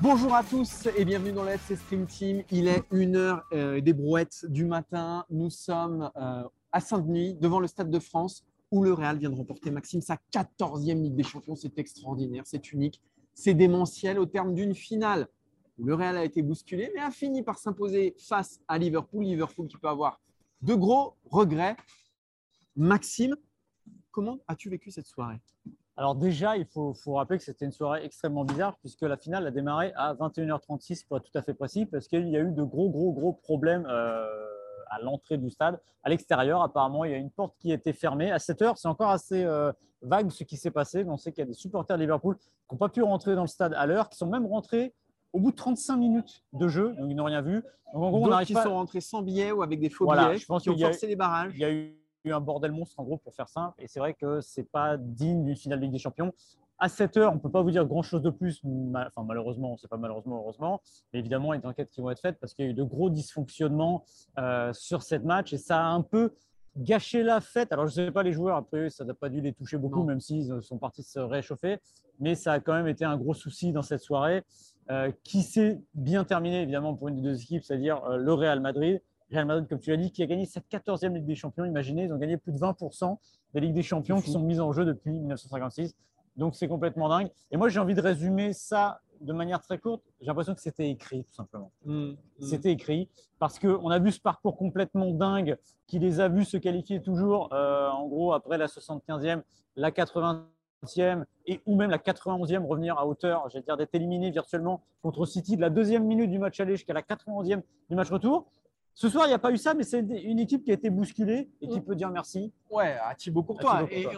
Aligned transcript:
Bonjour 0.00 0.32
à 0.32 0.44
tous 0.44 0.86
et 0.96 1.04
bienvenue 1.04 1.32
dans 1.32 1.42
le 1.42 1.50
FC 1.50 1.74
Stream 1.74 2.06
Team. 2.06 2.44
Il 2.52 2.68
est 2.68 2.88
1h 2.92 3.42
euh, 3.52 3.80
des 3.80 3.92
brouettes 3.92 4.46
du 4.48 4.64
matin. 4.64 5.24
Nous 5.28 5.50
sommes 5.50 6.12
euh, 6.16 6.44
à 6.70 6.80
Saint-Denis, 6.80 7.34
devant 7.34 7.58
le 7.58 7.66
Stade 7.66 7.90
de 7.90 7.98
France, 7.98 8.46
où 8.70 8.84
le 8.84 8.92
Real 8.92 9.18
vient 9.18 9.28
de 9.28 9.34
remporter, 9.34 9.72
Maxime, 9.72 10.00
sa 10.00 10.16
14e 10.32 11.02
Ligue 11.02 11.16
des 11.16 11.24
Champions. 11.24 11.56
C'est 11.56 11.76
extraordinaire, 11.80 12.44
c'est 12.46 12.72
unique, 12.72 13.02
c'est 13.34 13.54
démentiel 13.54 14.20
au 14.20 14.26
terme 14.26 14.54
d'une 14.54 14.72
finale 14.72 15.26
où 15.78 15.84
le 15.84 15.94
Real 15.94 16.16
a 16.16 16.24
été 16.24 16.42
bousculé, 16.42 16.92
mais 16.94 17.00
a 17.00 17.10
fini 17.10 17.42
par 17.42 17.58
s'imposer 17.58 18.14
face 18.18 18.60
à 18.68 18.78
Liverpool. 18.78 19.24
Liverpool 19.24 19.66
qui 19.66 19.78
peut 19.78 19.88
avoir 19.88 20.20
de 20.62 20.74
gros 20.74 21.16
regrets. 21.24 21.76
Maxime, 22.76 23.34
comment 24.12 24.38
as-tu 24.46 24.70
vécu 24.70 24.92
cette 24.92 25.06
soirée? 25.06 25.40
Alors 25.98 26.14
déjà, 26.14 26.56
il 26.56 26.64
faut, 26.64 26.94
rappeler 27.08 27.38
que 27.38 27.44
c'était 27.44 27.64
une 27.64 27.72
soirée 27.72 28.04
extrêmement 28.04 28.44
bizarre 28.44 28.76
puisque 28.78 29.02
la 29.02 29.16
finale 29.16 29.44
a 29.48 29.50
démarré 29.50 29.92
à 29.96 30.14
21h36 30.14 31.04
pour 31.08 31.16
être 31.16 31.24
tout 31.24 31.36
à 31.36 31.42
fait 31.42 31.54
précis 31.54 31.86
parce 31.86 32.06
qu'il 32.06 32.28
y 32.28 32.36
a 32.36 32.40
eu 32.40 32.52
de 32.52 32.62
gros, 32.62 32.88
gros, 32.88 33.12
gros 33.12 33.32
problèmes 33.32 33.84
euh, 33.90 34.24
à 34.90 35.00
l'entrée 35.02 35.38
du 35.38 35.50
stade. 35.50 35.80
À 36.04 36.08
l'extérieur, 36.08 36.62
apparemment, 36.62 37.04
il 37.04 37.10
y 37.10 37.14
a 37.14 37.16
une 37.16 37.32
porte 37.32 37.56
qui 37.58 37.72
était 37.72 37.92
fermée. 37.92 38.30
À 38.30 38.38
7 38.38 38.62
heure, 38.62 38.78
c'est 38.78 38.86
encore 38.86 39.10
assez 39.10 39.42
euh, 39.42 39.72
vague 40.00 40.30
ce 40.30 40.44
qui 40.44 40.56
s'est 40.56 40.70
passé. 40.70 41.04
On 41.04 41.16
sait 41.16 41.32
qu'il 41.32 41.42
y 41.42 41.46
a 41.46 41.48
des 41.48 41.54
supporters 41.54 41.96
de 41.96 42.02
Liverpool 42.02 42.38
qui 42.38 42.48
n'ont 42.70 42.78
pas 42.78 42.88
pu 42.88 43.02
rentrer 43.02 43.34
dans 43.34 43.42
le 43.42 43.48
stade 43.48 43.74
à 43.74 43.84
l'heure, 43.84 44.08
qui 44.08 44.18
sont 44.18 44.28
même 44.28 44.46
rentrés 44.46 44.94
au 45.32 45.40
bout 45.40 45.50
de 45.50 45.56
35 45.56 45.96
minutes 45.96 46.44
de 46.52 46.68
jeu, 46.68 46.94
donc 46.96 47.10
ils 47.10 47.16
n'ont 47.16 47.24
rien 47.24 47.42
vu. 47.42 47.64
Donc 47.92 48.04
en 48.04 48.10
gros, 48.10 48.32
on 48.32 48.38
qui 48.44 48.54
sont 48.54 48.74
rentrés 48.74 49.00
sans 49.00 49.22
billets 49.22 49.50
ou 49.50 49.62
avec 49.62 49.80
des 49.80 49.90
faux 49.90 50.06
billets, 50.06 50.38
je 50.38 50.46
pense 50.46 50.62
qui 50.62 50.70
ont 50.70 50.78
forcé 50.78 51.08
les 51.08 51.16
barrages. 51.16 51.52
Il 51.54 51.60
y 51.60 51.64
a 51.64 51.72
eu 51.72 51.98
un 52.26 52.40
bordel 52.40 52.72
monstre 52.72 52.98
en 53.00 53.04
gros 53.04 53.16
pour 53.16 53.34
faire 53.34 53.48
simple. 53.48 53.74
Et 53.82 53.88
c'est 53.88 54.00
vrai 54.00 54.14
que 54.14 54.40
c'est 54.40 54.70
pas 54.70 54.96
digne 54.96 55.44
d'une 55.44 55.56
finale 55.56 55.80
Ligue 55.80 55.92
des 55.92 55.98
Champions. 55.98 56.32
À 56.80 56.88
7 56.88 57.16
heures, 57.16 57.32
on 57.32 57.38
peut 57.38 57.50
pas 57.50 57.62
vous 57.62 57.72
dire 57.72 57.84
grand 57.84 58.02
chose 58.02 58.22
de 58.22 58.30
plus. 58.30 58.62
Enfin, 58.94 59.24
malheureusement, 59.26 59.76
c'est 59.76 59.88
pas 59.88 59.96
malheureusement, 59.96 60.36
heureusement. 60.36 60.80
Mais 61.12 61.18
évidemment, 61.18 61.52
il 61.52 61.56
y 61.56 61.58
a 61.58 61.62
des 61.62 61.66
enquêtes 61.66 61.90
qui 61.90 62.00
vont 62.00 62.10
être 62.10 62.20
faites 62.20 62.38
parce 62.38 62.54
qu'il 62.54 62.64
y 62.66 62.68
a 62.68 62.70
eu 62.70 62.74
de 62.74 62.84
gros 62.84 63.10
dysfonctionnements 63.10 64.04
euh, 64.38 64.72
sur 64.72 65.02
cette 65.02 65.24
match 65.24 65.52
et 65.52 65.58
ça 65.58 65.80
a 65.80 65.88
un 65.88 66.02
peu 66.02 66.34
gâché 66.76 67.24
la 67.24 67.40
fête. 67.40 67.72
Alors, 67.72 67.88
je 67.88 67.94
sais 67.94 68.10
pas 68.12 68.22
les 68.22 68.32
joueurs, 68.32 68.56
après, 68.56 68.90
ça 68.90 69.04
n'a 69.04 69.14
pas 69.14 69.28
dû 69.28 69.40
les 69.40 69.52
toucher 69.52 69.76
beaucoup, 69.76 70.04
même 70.04 70.20
s'ils 70.20 70.62
sont 70.62 70.78
partis 70.78 71.02
se 71.02 71.18
réchauffer. 71.18 71.78
Mais 72.20 72.34
ça 72.34 72.52
a 72.52 72.60
quand 72.60 72.74
même 72.74 72.88
été 72.88 73.04
un 73.04 73.16
gros 73.16 73.34
souci 73.34 73.72
dans 73.72 73.82
cette 73.82 74.00
soirée 74.00 74.44
euh, 74.90 75.10
qui 75.24 75.42
s'est 75.42 75.80
bien 75.94 76.24
terminé, 76.24 76.62
évidemment, 76.62 76.94
pour 76.94 77.08
une 77.08 77.16
des 77.16 77.22
deux 77.22 77.40
équipes, 77.42 77.64
c'est-à-dire 77.64 78.02
euh, 78.04 78.16
le 78.16 78.32
Real 78.32 78.60
Madrid. 78.60 79.02
Real 79.30 79.46
Madrid, 79.46 79.68
comme 79.68 79.80
tu 79.80 79.90
l'as 79.90 79.96
dit, 79.96 80.10
qui 80.10 80.22
a 80.22 80.26
gagné 80.26 80.46
cette 80.46 80.68
14e 80.70 81.14
Ligue 81.14 81.26
des 81.26 81.34
Champions. 81.34 81.64
Imaginez, 81.64 82.04
ils 82.04 82.12
ont 82.12 82.18
gagné 82.18 82.36
plus 82.36 82.52
de 82.52 82.58
20% 82.58 83.18
des 83.54 83.60
Ligues 83.60 83.74
des 83.74 83.82
Champions 83.82 84.20
qui 84.20 84.30
sont 84.30 84.40
mises 84.40 84.60
en 84.60 84.72
jeu 84.72 84.84
depuis 84.84 85.10
1956. 85.10 85.94
Donc 86.36 86.54
c'est 86.54 86.68
complètement 86.68 87.08
dingue. 87.08 87.30
Et 87.50 87.56
moi, 87.56 87.68
j'ai 87.68 87.80
envie 87.80 87.94
de 87.94 88.00
résumer 88.00 88.52
ça 88.52 89.00
de 89.20 89.32
manière 89.32 89.60
très 89.60 89.78
courte. 89.78 90.02
J'ai 90.20 90.26
l'impression 90.26 90.54
que 90.54 90.60
c'était 90.60 90.88
écrit, 90.88 91.24
tout 91.24 91.34
simplement. 91.34 91.72
Mmh, 91.84 91.92
mmh. 91.92 92.16
C'était 92.40 92.70
écrit 92.70 93.08
parce 93.38 93.58
qu'on 93.58 93.90
a 93.90 93.98
vu 93.98 94.12
ce 94.12 94.20
parcours 94.20 94.56
complètement 94.56 95.10
dingue 95.12 95.56
qui 95.86 95.98
les 95.98 96.20
a 96.20 96.28
vus 96.28 96.44
se 96.44 96.56
qualifier 96.56 97.02
toujours, 97.02 97.52
euh, 97.52 97.88
en 97.88 98.06
gros, 98.06 98.32
après 98.32 98.58
la 98.58 98.66
75e, 98.66 99.42
la 99.76 99.90
80e 99.90 101.24
et 101.46 101.60
ou 101.66 101.76
même 101.76 101.90
la 101.90 101.98
91e 101.98 102.64
revenir 102.66 102.98
à 102.98 103.06
hauteur, 103.06 103.48
j'allais 103.50 103.64
dire 103.64 103.76
d'être 103.76 103.94
éliminé 103.94 104.30
virtuellement 104.30 104.82
contre 105.02 105.26
City 105.26 105.56
de 105.56 105.60
la 105.60 105.70
deuxième 105.70 106.04
minute 106.04 106.30
du 106.30 106.38
match 106.38 106.60
aller 106.60 106.76
jusqu'à 106.76 106.92
la 106.92 107.02
91e 107.02 107.62
du 107.90 107.96
match 107.96 108.10
retour. 108.10 108.46
Ce 108.98 109.08
soir, 109.08 109.26
il 109.26 109.28
n'y 109.28 109.34
a 109.34 109.38
pas 109.38 109.52
eu 109.52 109.56
ça, 109.56 109.74
mais 109.74 109.84
c'est 109.84 110.00
une 110.00 110.40
équipe 110.40 110.64
qui 110.64 110.72
a 110.72 110.74
été 110.74 110.90
bousculée 110.90 111.48
et 111.60 111.68
qui 111.68 111.80
peut 111.80 111.94
dire 111.94 112.10
merci. 112.10 112.52
Ouais, 112.68 112.98
à 113.00 113.14
Thibaut 113.14 113.44
Courtois. 113.44 113.86
et 113.92 114.08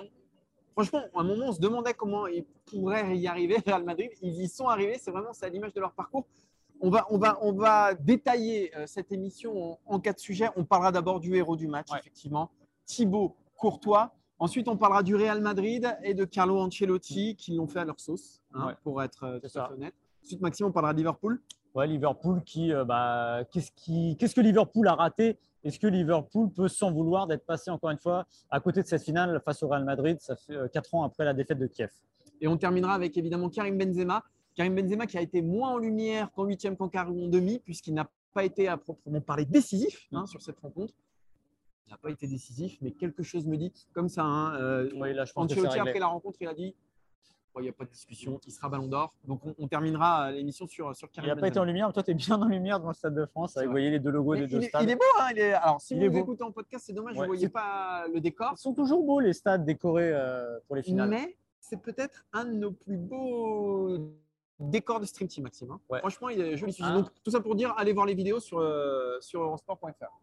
franchement, 0.72 1.02
à 1.14 1.20
un 1.20 1.24
moment, 1.24 1.48
on 1.48 1.52
se 1.52 1.60
demandait 1.60 1.92
comment 1.92 2.26
ils 2.26 2.46
pourraient 2.64 3.14
y 3.18 3.28
arriver, 3.28 3.58
Real 3.66 3.84
Madrid. 3.84 4.10
Ils 4.22 4.40
y 4.40 4.48
sont 4.48 4.68
arrivés. 4.68 4.96
C'est 4.98 5.10
vraiment 5.10 5.32
à 5.38 5.48
l'image 5.50 5.74
de 5.74 5.80
leur 5.80 5.92
parcours. 5.92 6.26
On 6.80 6.88
va, 6.88 7.06
on 7.10 7.18
va, 7.18 7.38
on 7.42 7.52
va 7.52 7.92
détailler 7.92 8.74
euh, 8.74 8.86
cette 8.86 9.12
émission 9.12 9.78
en, 9.84 10.00
quatre 10.00 10.18
sujets. 10.18 10.48
On 10.56 10.64
parlera 10.64 10.92
d'abord 10.92 11.20
du 11.20 11.36
héros 11.36 11.56
du 11.56 11.68
match, 11.68 11.88
effectivement, 11.98 12.50
Thibaut 12.86 13.36
Courtois. 13.56 14.14
Ensuite, 14.38 14.66
on 14.66 14.78
parlera 14.78 15.02
du 15.02 15.14
Real 15.14 15.42
Madrid 15.42 15.94
et 16.02 16.14
de 16.14 16.24
Carlo 16.24 16.58
Ancelotti 16.58 17.36
qui 17.36 17.54
l'ont 17.54 17.68
fait 17.68 17.80
à 17.80 17.84
leur 17.84 18.00
sauce, 18.00 18.40
hein, 18.54 18.74
pour 18.82 19.02
être 19.02 19.24
euh, 19.24 19.40
tout 19.40 19.58
à 19.58 19.68
fait 19.68 19.74
honnête. 19.74 19.94
Ensuite, 20.24 20.40
Maxime, 20.40 20.68
on 20.68 20.72
parlera 20.72 20.94
de 20.94 20.98
Liverpool. 20.98 21.42
Ouais, 21.74 21.86
Liverpool 21.86 22.42
qui, 22.42 22.72
euh, 22.72 22.84
bah, 22.84 23.44
qu'est-ce, 23.52 23.70
qui, 23.72 24.16
qu'est-ce 24.18 24.34
que 24.34 24.40
Liverpool 24.40 24.88
a 24.88 24.94
raté? 24.94 25.38
Est-ce 25.62 25.78
que 25.78 25.86
Liverpool 25.86 26.50
peut 26.50 26.68
s'en 26.68 26.90
vouloir 26.90 27.26
d'être 27.26 27.44
passé 27.44 27.70
encore 27.70 27.90
une 27.90 27.98
fois 27.98 28.26
à 28.50 28.60
côté 28.60 28.82
de 28.82 28.86
cette 28.86 29.02
finale 29.02 29.40
face 29.44 29.62
au 29.62 29.68
Real 29.68 29.84
Madrid? 29.84 30.18
Ça 30.20 30.34
fait 30.34 30.54
euh, 30.54 30.68
quatre 30.68 30.94
ans 30.94 31.04
après 31.04 31.24
la 31.24 31.34
défaite 31.34 31.58
de 31.58 31.66
Kiev. 31.66 31.90
Et 32.40 32.48
on 32.48 32.56
terminera 32.56 32.94
avec 32.94 33.16
évidemment 33.16 33.50
Karim 33.50 33.78
Benzema. 33.78 34.24
Karim 34.56 34.74
Benzema 34.74 35.06
qui 35.06 35.16
a 35.16 35.20
été 35.20 35.42
moins 35.42 35.70
en 35.70 35.78
lumière 35.78 36.32
qu'en 36.32 36.44
huitième, 36.44 36.76
qu'en 36.76 36.88
quart 36.88 37.10
ou 37.10 37.24
en 37.24 37.28
demi, 37.28 37.60
puisqu'il 37.60 37.94
n'a 37.94 38.08
pas 38.32 38.44
été 38.44 38.66
à 38.66 38.76
proprement 38.76 39.20
parler 39.20 39.44
décisif 39.44 40.08
hein, 40.12 40.26
sur 40.26 40.42
cette 40.42 40.58
rencontre. 40.58 40.94
Il 41.86 41.90
n'a 41.90 41.98
pas 41.98 42.10
été 42.10 42.26
décisif, 42.26 42.78
mais 42.80 42.92
quelque 42.92 43.22
chose 43.22 43.46
me 43.46 43.56
dit 43.56 43.72
comme 43.92 44.08
ça. 44.08 44.22
Hein, 44.22 44.54
euh, 44.60 44.90
oui, 44.94 45.12
là, 45.12 45.24
je 45.24 45.32
pense 45.32 45.52
que 45.52 45.78
après 45.78 45.98
la 45.98 46.06
rencontre, 46.06 46.38
il 46.40 46.48
a 46.48 46.54
dit 46.54 46.74
il 47.58 47.62
n'y 47.62 47.68
a 47.68 47.72
pas 47.72 47.84
de 47.84 47.90
discussion, 47.90 48.40
il 48.46 48.52
sera 48.52 48.68
ballon 48.68 48.86
d'or. 48.86 49.12
Donc 49.26 49.40
on, 49.58 49.68
terminera 49.68 50.28
euh, 50.28 50.32
l'émission 50.32 50.66
sur, 50.66 50.94
sur 50.94 51.10
Karim. 51.10 51.30
Il 51.30 51.34
n'a 51.34 51.40
pas 51.40 51.48
été 51.48 51.58
en 51.58 51.64
lumière, 51.64 51.92
toi 51.92 52.02
tu 52.02 52.12
es 52.12 52.14
bien 52.14 52.40
en 52.40 52.46
lumière 52.46 52.80
dans 52.80 52.88
le 52.88 52.94
Stade 52.94 53.14
de 53.14 53.26
France, 53.26 53.58
vous 53.62 53.70
voyez 53.70 53.90
les 53.90 53.98
deux 53.98 54.10
logos 54.10 54.36
des 54.36 54.46
deux 54.46 54.62
stades. 54.62 54.82
Il 54.82 54.90
est 54.90 54.96
beau, 54.96 55.02
hein 55.18 55.28
il 55.32 55.38
est... 55.38 55.52
alors 55.54 55.80
si 55.80 55.94
vous 55.94 56.16
écoutez 56.16 56.44
en 56.44 56.52
podcast, 56.52 56.84
c'est 56.86 56.92
dommage, 56.92 57.14
vous 57.16 57.22
ne 57.22 57.26
voyez 57.26 57.48
pas 57.48 58.06
le 58.12 58.20
décor. 58.20 58.52
Ils 58.56 58.60
sont 58.60 58.74
toujours 58.74 59.04
beaux 59.04 59.20
les 59.20 59.32
stades 59.32 59.64
décorés 59.64 60.12
euh, 60.12 60.58
pour 60.66 60.76
les 60.76 60.82
finales. 60.82 61.08
Mais 61.08 61.36
c'est 61.60 61.80
peut-être 61.80 62.24
un 62.32 62.44
de 62.44 62.52
nos 62.52 62.72
plus 62.72 62.96
beaux 62.96 64.12
décors 64.58 65.00
de 65.00 65.06
Stream 65.06 65.28
Team, 65.28 65.44
Maxime. 65.44 65.70
Hein. 65.70 65.98
Franchement, 65.98 66.28
il 66.28 66.40
est 66.40 66.56
joli. 66.56 66.76
Ah. 66.80 66.92
Donc 66.92 67.08
tout 67.24 67.30
ça 67.30 67.40
pour 67.40 67.54
dire, 67.54 67.74
allez 67.76 67.92
voir 67.92 68.06
les 68.06 68.14
vidéos 68.14 68.40
sur, 68.40 68.58
euh, 68.58 69.18
sur 69.20 69.42
eurosport.fr. 69.42 70.20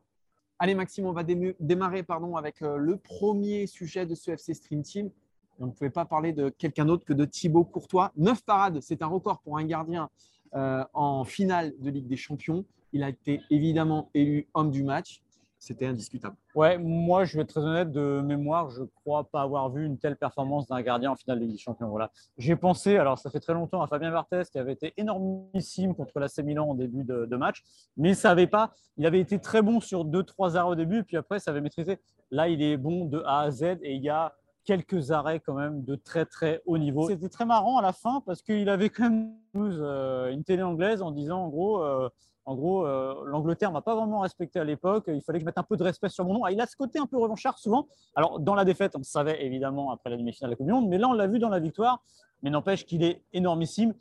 Allez 0.60 0.76
Maxime, 0.76 1.06
on 1.06 1.12
va 1.12 1.24
démarrer 1.24 2.02
pardon, 2.02 2.36
avec 2.36 2.62
le 2.62 2.98
premier 2.98 3.68
sujet 3.68 4.08
de 4.08 4.16
ce 4.16 4.32
FC 4.32 4.56
Stream 4.56 4.82
Team 4.82 5.12
on 5.60 5.68
ne 5.68 5.72
pouvait 5.72 5.90
pas 5.90 6.06
parler 6.06 6.34
de 6.34 6.50
quelqu'un 6.50 6.86
d'autre 6.86 7.06
que 7.06 7.14
de 7.14 7.26
Thibaut 7.26 7.64
Courtois. 7.64 8.12
Neuf 8.16 8.44
parades, 8.44 8.80
c'est 8.82 9.02
un 9.02 9.08
record 9.08 9.40
pour 9.42 9.58
un 9.58 9.66
gardien 9.66 10.10
euh, 10.56 10.84
en 10.94 11.24
finale 11.24 11.74
de 11.80 11.90
Ligue 11.90 12.08
des 12.08 12.18
Champions. 12.18 12.66
Il 12.94 13.04
a 13.04 13.10
été 13.10 13.42
évidemment 13.50 14.10
élu 14.14 14.48
homme 14.54 14.72
du 14.72 14.84
match. 14.84 15.22
C'était 15.60 15.88
indiscutable. 15.88 16.36
Ouais, 16.54 16.78
moi, 16.78 17.26
je 17.26 17.36
vais 17.36 17.42
être 17.42 17.50
très 17.50 17.62
honnête 17.62 17.92
de 17.92 18.22
mémoire, 18.22 18.70
je 18.70 18.82
ne 18.82 18.86
crois 18.86 19.24
pas 19.24 19.42
avoir 19.42 19.70
vu 19.72 19.86
une 19.86 19.98
telle 19.98 20.16
performance 20.16 20.68
d'un 20.68 20.82
gardien 20.82 21.12
en 21.12 21.16
finale 21.16 21.40
de 21.40 21.46
Ligue 21.46 21.54
des 21.54 21.58
Champions. 21.58 21.90
Voilà. 21.90 22.12
J'ai 22.38 22.56
pensé, 22.56 22.98
alors 22.98 23.18
ça 23.18 23.32
fait 23.32 23.40
très 23.40 23.54
longtemps, 23.54 23.82
à 23.82 23.88
Fabien 23.88 24.12
Barthez 24.12 24.44
qui 24.52 24.60
avait 24.60 24.74
été 24.74 24.94
énormissime 24.98 25.96
contre 25.96 26.20
l'AC 26.20 26.38
Milan 26.40 26.70
en 26.70 26.76
début 26.76 27.04
de, 27.04 27.36
match, 27.36 27.64
mais 27.98 28.14
ça 28.14 28.32
avait 28.32 28.48
pas. 28.48 28.72
Il 28.98 29.06
avait 29.06 29.20
été 29.20 29.40
très 29.40 29.64
bon 29.64 29.80
sur 29.80 30.06
deux, 30.06 30.24
trois 30.24 30.58
arrêts 30.58 30.70
au 30.70 30.76
début, 30.76 31.04
puis 31.04 31.18
après, 31.18 31.40
ça 31.40 31.52
avait 31.52 31.62
maîtrisé. 31.62 32.00
Là, 32.30 32.48
il 32.48 32.62
est 32.62 32.78
bon 32.78 33.06
de 33.06 33.22
A 33.26 33.42
à 33.42 33.52
Z 33.52 33.64
et 33.82 33.96
il 33.96 34.04
y 34.04 34.10
a 34.10 34.36
quelques 34.68 35.12
arrêts 35.12 35.40
quand 35.40 35.54
même 35.54 35.84
de 35.86 35.96
très 35.96 36.26
très 36.26 36.62
haut 36.66 36.78
niveau. 36.78 37.08
C'était 37.08 37.30
très 37.30 37.46
marrant 37.46 37.78
à 37.78 37.82
la 37.82 37.94
fin 37.94 38.22
parce 38.26 38.42
qu'il 38.42 38.68
avait 38.68 38.90
quand 38.90 39.10
même 39.10 39.34
euh, 39.56 40.30
une 40.30 40.44
télé 40.44 40.62
anglaise 40.62 41.02
en 41.02 41.12
disant 41.12 41.46
en 41.46 41.48
gros, 41.48 41.82
euh, 41.82 42.10
en 42.44 42.54
gros, 42.54 42.86
euh, 42.86 43.16
l'Angleterre 43.26 43.72
m'a 43.72 43.82
pas 43.82 43.96
vraiment 43.96 44.20
respecté 44.20 44.60
à 44.60 44.66
l'époque. 44.66 45.06
Il 45.08 45.22
fallait 45.22 45.40
que 45.40 45.44
je 45.44 45.46
mette 45.46 45.58
un 45.58 45.64
peu 45.64 45.78
de 45.78 45.84
respect 45.84 46.10
sur 46.10 46.26
mon 46.26 46.34
nom. 46.34 46.44
Ah, 46.44 46.52
il 46.52 46.60
a 46.60 46.68
ce 46.68 46.76
côté 46.76 47.00
un 47.00 47.06
peu 47.06 47.18
revanchard 47.18 47.58
souvent. 47.58 47.88
Alors 48.14 48.42
dans 48.42 48.56
la 48.56 48.66
défaite, 48.66 48.92
on 48.98 49.04
savait 49.04 49.46
évidemment 49.46 49.92
après 49.92 50.10
la 50.10 50.18
demi-finale 50.18 50.52
de 50.52 50.56
la 50.56 50.58
Coupe 50.58 50.90
mais 50.90 50.98
là 50.98 51.08
on 51.08 51.14
l'a 51.14 51.28
vu 51.28 51.40
dans 51.40 51.50
la 51.50 51.60
victoire. 51.60 52.04
Mais 52.44 52.50
n'empêche 52.50 52.86
qu'il 52.86 53.04
est 53.04 53.24
énormissime. 53.32 53.94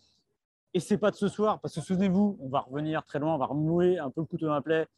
Et 0.75 0.81
c'est 0.81 0.99
pas 0.99 1.13
de 1.13 1.17
ce 1.17 1.29
soir 1.29 1.61
parce 1.61 1.77
que 1.77 1.81
souvenez-vous, 1.81 2.39
on 2.41 2.49
va 2.49 2.61
revenir 2.61 3.05
très 3.05 3.21
loin, 3.21 3.37
on 3.37 3.39
va 3.39 3.47
remuer 3.47 3.99
un 3.99 4.11
peu 4.11 4.21
le 4.21 4.27
couteau 4.27 4.47
dans 4.47 4.55
la 4.55 4.61
plaie 4.63 4.89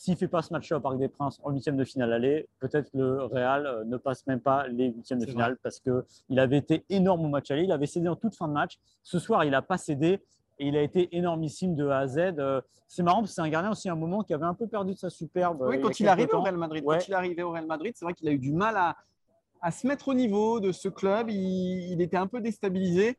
s'il 0.00 0.14
ne 0.14 0.18
fait 0.18 0.28
pas 0.28 0.40
ce 0.40 0.50
match-là 0.54 0.78
au 0.78 0.80
Parc 0.80 0.96
des 0.96 1.08
Princes 1.08 1.38
en 1.42 1.50
huitième 1.50 1.76
de 1.76 1.84
finale 1.84 2.14
aller, 2.14 2.48
peut-être 2.58 2.88
le 2.94 3.22
Real 3.24 3.66
euh, 3.66 3.84
ne 3.84 3.98
passe 3.98 4.26
même 4.26 4.40
pas 4.40 4.66
les 4.66 4.86
huitièmes 4.86 5.18
de 5.18 5.26
finale 5.26 5.58
parce 5.62 5.78
qu'il 5.78 6.38
avait 6.38 6.56
été 6.56 6.86
énorme 6.88 7.26
au 7.26 7.28
match 7.28 7.50
aller. 7.50 7.64
Il 7.64 7.72
avait 7.72 7.84
cédé 7.84 8.08
en 8.08 8.16
toute 8.16 8.34
fin 8.34 8.48
de 8.48 8.54
match. 8.54 8.78
Ce 9.02 9.18
soir, 9.18 9.44
il 9.44 9.50
n'a 9.50 9.60
pas 9.60 9.76
cédé 9.76 10.22
et 10.58 10.68
il 10.68 10.74
a 10.74 10.80
été 10.80 11.14
énormissime 11.14 11.74
de 11.74 11.86
A 11.86 11.98
à 11.98 12.06
Z. 12.06 12.18
Euh, 12.38 12.62
c'est 12.88 13.02
marrant 13.02 13.18
parce 13.18 13.32
que 13.32 13.34
c'est 13.34 13.42
un 13.42 13.50
gardien 13.50 13.72
aussi 13.72 13.90
à 13.90 13.92
un 13.92 13.96
moment 13.96 14.22
qui 14.22 14.32
avait 14.32 14.46
un 14.46 14.54
peu 14.54 14.66
perdu 14.66 14.94
de 14.94 14.98
sa 14.98 15.10
superbe. 15.10 15.66
Oui, 15.68 15.78
quand 15.82 16.00
il, 16.00 16.08
arrivait 16.08 16.32
au 16.32 16.40
Real 16.40 16.56
Madrid. 16.56 16.82
Quand 16.82 17.06
il 17.06 17.10
est 17.10 17.14
arrivé 17.14 17.42
au 17.42 17.50
Real 17.50 17.66
Madrid, 17.66 17.92
c'est 17.94 18.06
vrai 18.06 18.14
qu'il 18.14 18.26
a 18.26 18.32
eu 18.32 18.38
du 18.38 18.54
mal 18.54 18.78
à, 18.78 18.96
à, 19.60 19.70
se 19.70 19.86
mettre 19.86 20.08
au 20.08 20.14
niveau 20.14 20.60
de 20.60 20.72
ce 20.72 20.88
club. 20.88 21.28
Il, 21.28 21.92
il 21.92 22.00
était 22.00 22.16
un 22.16 22.26
peu 22.26 22.40
déstabilisé. 22.40 23.18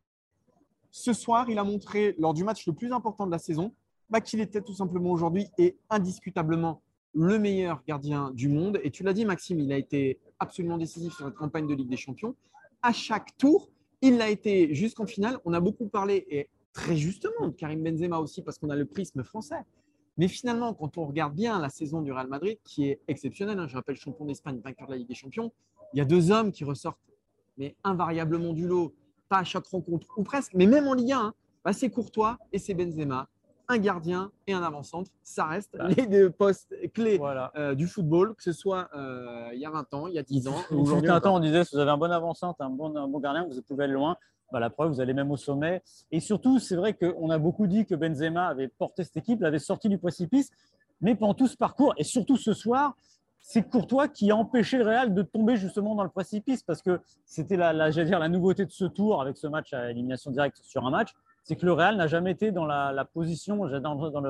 Ce 0.89 1.13
soir, 1.13 1.47
il 1.47 1.59
a 1.59 1.63
montré 1.63 2.15
lors 2.17 2.33
du 2.33 2.43
match 2.43 2.65
le 2.65 2.73
plus 2.73 2.91
important 2.91 3.27
de 3.27 3.31
la 3.31 3.37
saison 3.37 3.71
bah, 4.11 4.21
qu'il 4.21 4.41
était 4.41 4.61
tout 4.61 4.73
simplement 4.73 5.11
aujourd'hui 5.11 5.47
et 5.57 5.77
indiscutablement 5.89 6.81
le 7.13 7.39
meilleur 7.39 7.81
gardien 7.87 8.31
du 8.31 8.49
monde. 8.49 8.79
Et 8.83 8.91
tu 8.91 9.03
l'as 9.03 9.13
dit, 9.13 9.25
Maxime, 9.25 9.59
il 9.59 9.71
a 9.71 9.77
été 9.77 10.19
absolument 10.39 10.77
décisif 10.77 11.13
sur 11.13 11.25
cette 11.25 11.35
campagne 11.35 11.65
de 11.65 11.73
Ligue 11.73 11.89
des 11.89 11.97
Champions. 11.97 12.35
À 12.81 12.91
chaque 12.91 13.35
tour, 13.37 13.69
il 14.01 14.17
l'a 14.17 14.29
été 14.29 14.73
jusqu'en 14.75 15.05
finale. 15.05 15.39
On 15.45 15.53
a 15.53 15.59
beaucoup 15.59 15.87
parlé, 15.87 16.25
et 16.29 16.49
très 16.73 16.95
justement, 16.95 17.47
de 17.47 17.53
Karim 17.53 17.83
Benzema 17.83 18.19
aussi, 18.19 18.41
parce 18.41 18.57
qu'on 18.57 18.69
a 18.69 18.75
le 18.75 18.85
prisme 18.85 19.23
français. 19.23 19.63
Mais 20.17 20.27
finalement, 20.27 20.73
quand 20.73 20.97
on 20.97 21.05
regarde 21.05 21.33
bien 21.33 21.59
la 21.59 21.69
saison 21.69 22.01
du 22.01 22.11
Real 22.11 22.27
Madrid, 22.27 22.57
qui 22.63 22.89
est 22.89 22.99
exceptionnelle, 23.07 23.59
hein, 23.59 23.67
je 23.67 23.75
rappelle 23.75 23.95
champion 23.95 24.25
d'Espagne, 24.25 24.59
vainqueur 24.63 24.87
de 24.87 24.91
la 24.91 24.97
Ligue 24.97 25.07
des 25.07 25.15
Champions, 25.15 25.53
il 25.93 25.97
y 25.97 26.01
a 26.01 26.05
deux 26.05 26.31
hommes 26.31 26.51
qui 26.51 26.63
ressortent, 26.63 26.99
mais 27.57 27.75
invariablement 27.83 28.53
du 28.53 28.67
lot, 28.67 28.93
pas 29.29 29.39
à 29.39 29.43
chaque 29.43 29.67
rencontre, 29.67 30.07
ou 30.17 30.23
presque, 30.23 30.53
mais 30.53 30.65
même 30.65 30.87
en 30.87 30.93
Ligue 30.93 31.13
1, 31.13 31.19
hein, 31.19 31.33
bah, 31.63 31.71
c'est 31.71 31.89
Courtois 31.89 32.37
et 32.51 32.59
c'est 32.59 32.73
Benzema 32.73 33.29
un 33.71 33.77
gardien 33.77 34.31
et 34.47 34.53
un 34.53 34.61
avant-centre. 34.61 35.09
Ça 35.23 35.45
reste 35.45 35.75
bah. 35.77 35.87
les 35.87 36.05
deux 36.05 36.29
postes 36.29 36.73
clés 36.93 37.19
euh, 37.55 37.73
du 37.73 37.87
football, 37.87 38.35
que 38.35 38.43
ce 38.43 38.51
soit 38.51 38.89
euh, 38.95 39.49
il 39.53 39.59
y 39.59 39.65
a 39.65 39.69
20 39.69 39.93
ans, 39.93 40.07
il 40.07 40.13
y 40.13 40.19
a 40.19 40.23
10 40.23 40.47
ans. 40.47 40.55
Aujourd'hui, 40.71 41.09
on 41.25 41.39
disait 41.39 41.63
si 41.63 41.75
vous 41.75 41.81
avez 41.81 41.91
un 41.91 41.97
bon 41.97 42.11
avant-centre, 42.11 42.61
un 42.61 42.69
bon, 42.69 42.95
un 42.95 43.07
bon 43.07 43.19
gardien, 43.19 43.47
vous 43.49 43.61
pouvez 43.61 43.85
aller 43.85 43.93
loin. 43.93 44.17
Bah, 44.51 44.59
la 44.59 44.69
preuve, 44.69 44.91
vous 44.91 44.99
allez 44.99 45.13
même 45.13 45.31
au 45.31 45.37
sommet. 45.37 45.81
Et 46.11 46.19
surtout, 46.19 46.59
c'est 46.59 46.75
vrai 46.75 46.93
qu'on 46.93 47.29
a 47.29 47.37
beaucoup 47.37 47.67
dit 47.67 47.85
que 47.85 47.95
Benzema 47.95 48.47
avait 48.47 48.67
porté 48.67 49.05
cette 49.05 49.15
équipe, 49.15 49.39
l'avait 49.39 49.59
sorti 49.59 49.87
du 49.87 49.97
précipice. 49.97 50.51
Mais 50.99 51.15
pendant 51.15 51.33
tout 51.33 51.47
ce 51.47 51.55
parcours, 51.55 51.93
et 51.97 52.03
surtout 52.03 52.35
ce 52.35 52.53
soir, 52.53 52.95
c'est 53.39 53.63
Courtois 53.63 54.07
qui 54.07 54.29
a 54.29 54.35
empêché 54.35 54.77
le 54.77 54.85
Real 54.85 55.13
de 55.13 55.21
tomber 55.23 55.55
justement 55.55 55.95
dans 55.95 56.03
le 56.03 56.09
précipice 56.09 56.61
parce 56.61 56.81
que 56.81 56.99
c'était 57.25 57.57
la, 57.57 57.73
la, 57.73 57.89
dire, 57.89 58.19
la 58.19 58.29
nouveauté 58.29 58.65
de 58.65 58.71
ce 58.71 58.85
tour 58.85 59.21
avec 59.21 59.37
ce 59.37 59.47
match 59.47 59.73
à 59.73 59.89
élimination 59.89 60.29
directe 60.29 60.59
sur 60.61 60.85
un 60.85 60.91
match 60.91 61.13
c'est 61.43 61.55
que 61.55 61.65
le 61.65 61.73
Real 61.73 61.97
n'a 61.97 62.07
jamais 62.07 62.31
été 62.31 62.51
dans 62.51 62.65
la, 62.65 63.05
position, 63.05 63.65
dans, 63.67 64.21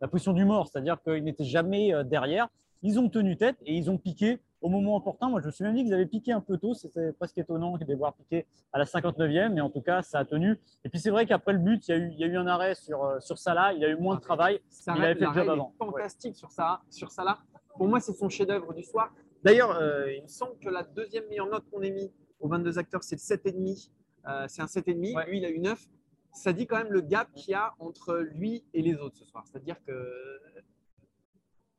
la 0.00 0.08
position 0.08 0.32
du 0.32 0.44
mort, 0.44 0.68
c'est-à-dire 0.68 1.00
qu'ils 1.02 1.24
n'étaient 1.24 1.44
jamais 1.44 1.94
euh, 1.94 2.02
derrière. 2.02 2.48
Ils 2.82 2.98
ont 2.98 3.08
tenu 3.08 3.36
tête 3.36 3.56
et 3.64 3.76
ils 3.76 3.90
ont 3.90 3.98
piqué 3.98 4.40
au 4.60 4.68
moment 4.68 4.96
important. 4.96 5.30
Moi, 5.30 5.40
je 5.40 5.46
me 5.46 5.52
suis 5.52 5.64
même 5.64 5.74
dit 5.74 5.84
qu'ils 5.84 5.94
avaient 5.94 6.06
piqué 6.06 6.32
un 6.32 6.40
peu 6.40 6.56
tôt. 6.56 6.74
C'était 6.74 7.12
presque 7.12 7.38
étonnant 7.38 7.76
de 7.76 7.84
les 7.84 7.94
voir 7.94 8.14
piquer 8.14 8.46
à 8.72 8.78
la 8.78 8.84
59e, 8.84 9.50
mais 9.50 9.60
en 9.60 9.70
tout 9.70 9.80
cas, 9.80 10.02
ça 10.02 10.20
a 10.20 10.24
tenu. 10.24 10.58
Et 10.84 10.88
puis, 10.88 10.98
c'est 10.98 11.10
vrai 11.10 11.26
qu'après 11.26 11.52
le 11.52 11.58
but, 11.58 11.86
il 11.88 11.90
y, 11.90 11.94
a 11.94 11.98
eu, 11.98 12.10
il 12.12 12.18
y 12.18 12.24
a 12.24 12.26
eu 12.26 12.36
un 12.36 12.46
arrêt 12.46 12.74
sur, 12.74 13.04
euh, 13.04 13.20
sur 13.20 13.38
Salah. 13.38 13.72
Il 13.72 13.80
y 13.80 13.84
a 13.84 13.88
eu 13.88 13.96
moins 13.96 14.16
de 14.16 14.20
travail. 14.20 14.60
il 14.86 14.90
avait 15.02 15.14
fait 15.14 15.26
le 15.26 15.32
job 15.32 15.48
avant. 15.48 15.74
Fantastique 15.78 16.36
sur, 16.36 16.50
ça, 16.50 16.80
sur 16.90 17.10
Salah. 17.10 17.38
Pour 17.76 17.88
moi, 17.88 18.00
c'est 18.00 18.12
son 18.12 18.28
chef-d'œuvre 18.28 18.74
du 18.74 18.82
soir. 18.82 19.12
D'ailleurs, 19.42 19.76
euh, 19.76 20.12
il 20.12 20.22
me 20.22 20.28
semble 20.28 20.56
que 20.58 20.68
la 20.68 20.82
deuxième 20.82 21.26
meilleure 21.28 21.48
note 21.48 21.64
qu'on 21.70 21.82
ait 21.82 21.90
mis 21.90 22.12
aux 22.40 22.48
22 22.48 22.78
acteurs, 22.78 23.02
c'est 23.02 23.16
le 23.16 23.20
7,5. 23.20 23.90
Euh, 24.28 24.44
c'est 24.48 24.62
un 24.62 24.66
7,5. 24.66 25.26
Lui, 25.28 25.38
il 25.38 25.44
a 25.44 25.50
eu 25.50 25.58
9 25.58 25.84
ça 26.32 26.52
dit 26.52 26.66
quand 26.66 26.76
même 26.76 26.92
le 26.92 27.00
gap 27.00 27.32
qu'il 27.34 27.52
y 27.52 27.54
a 27.54 27.74
entre 27.78 28.16
lui 28.16 28.64
et 28.72 28.82
les 28.82 28.96
autres 28.96 29.16
ce 29.16 29.24
soir. 29.24 29.44
C'est-à-dire 29.46 29.76
que 29.84 30.40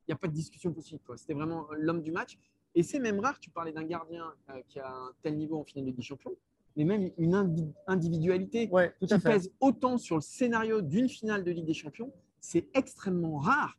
il 0.08 0.12
n'y 0.12 0.14
a 0.14 0.18
pas 0.18 0.28
de 0.28 0.34
discussion 0.34 0.74
possible. 0.74 1.02
C'était 1.16 1.34
vraiment 1.34 1.68
l'homme 1.72 2.02
du 2.02 2.12
match. 2.12 2.38
Et 2.76 2.84
c'est 2.84 3.00
même 3.00 3.20
rare, 3.20 3.40
tu 3.40 3.50
parlais 3.50 3.72
d'un 3.72 3.84
gardien 3.84 4.34
euh, 4.50 4.62
qui 4.68 4.80
a 4.80 4.90
un 4.90 5.12
tel 5.22 5.38
niveau 5.38 5.60
en 5.60 5.64
finale 5.64 5.86
de 5.86 5.90
Ligue 5.90 5.98
des 5.98 6.04
Champions, 6.04 6.36
mais 6.76 6.84
même 6.86 7.12
une 7.18 7.36
individualité 7.88 8.70
qui 9.00 9.20
pèse 9.20 9.52
autant 9.60 9.98
sur 9.98 10.16
le 10.16 10.22
scénario 10.22 10.82
d'une 10.82 11.08
finale 11.08 11.44
de 11.44 11.52
Ligue 11.52 11.68
des 11.68 11.74
Champions, 11.74 12.12
c'est 12.40 12.68
extrêmement 12.74 13.38
rare. 13.38 13.78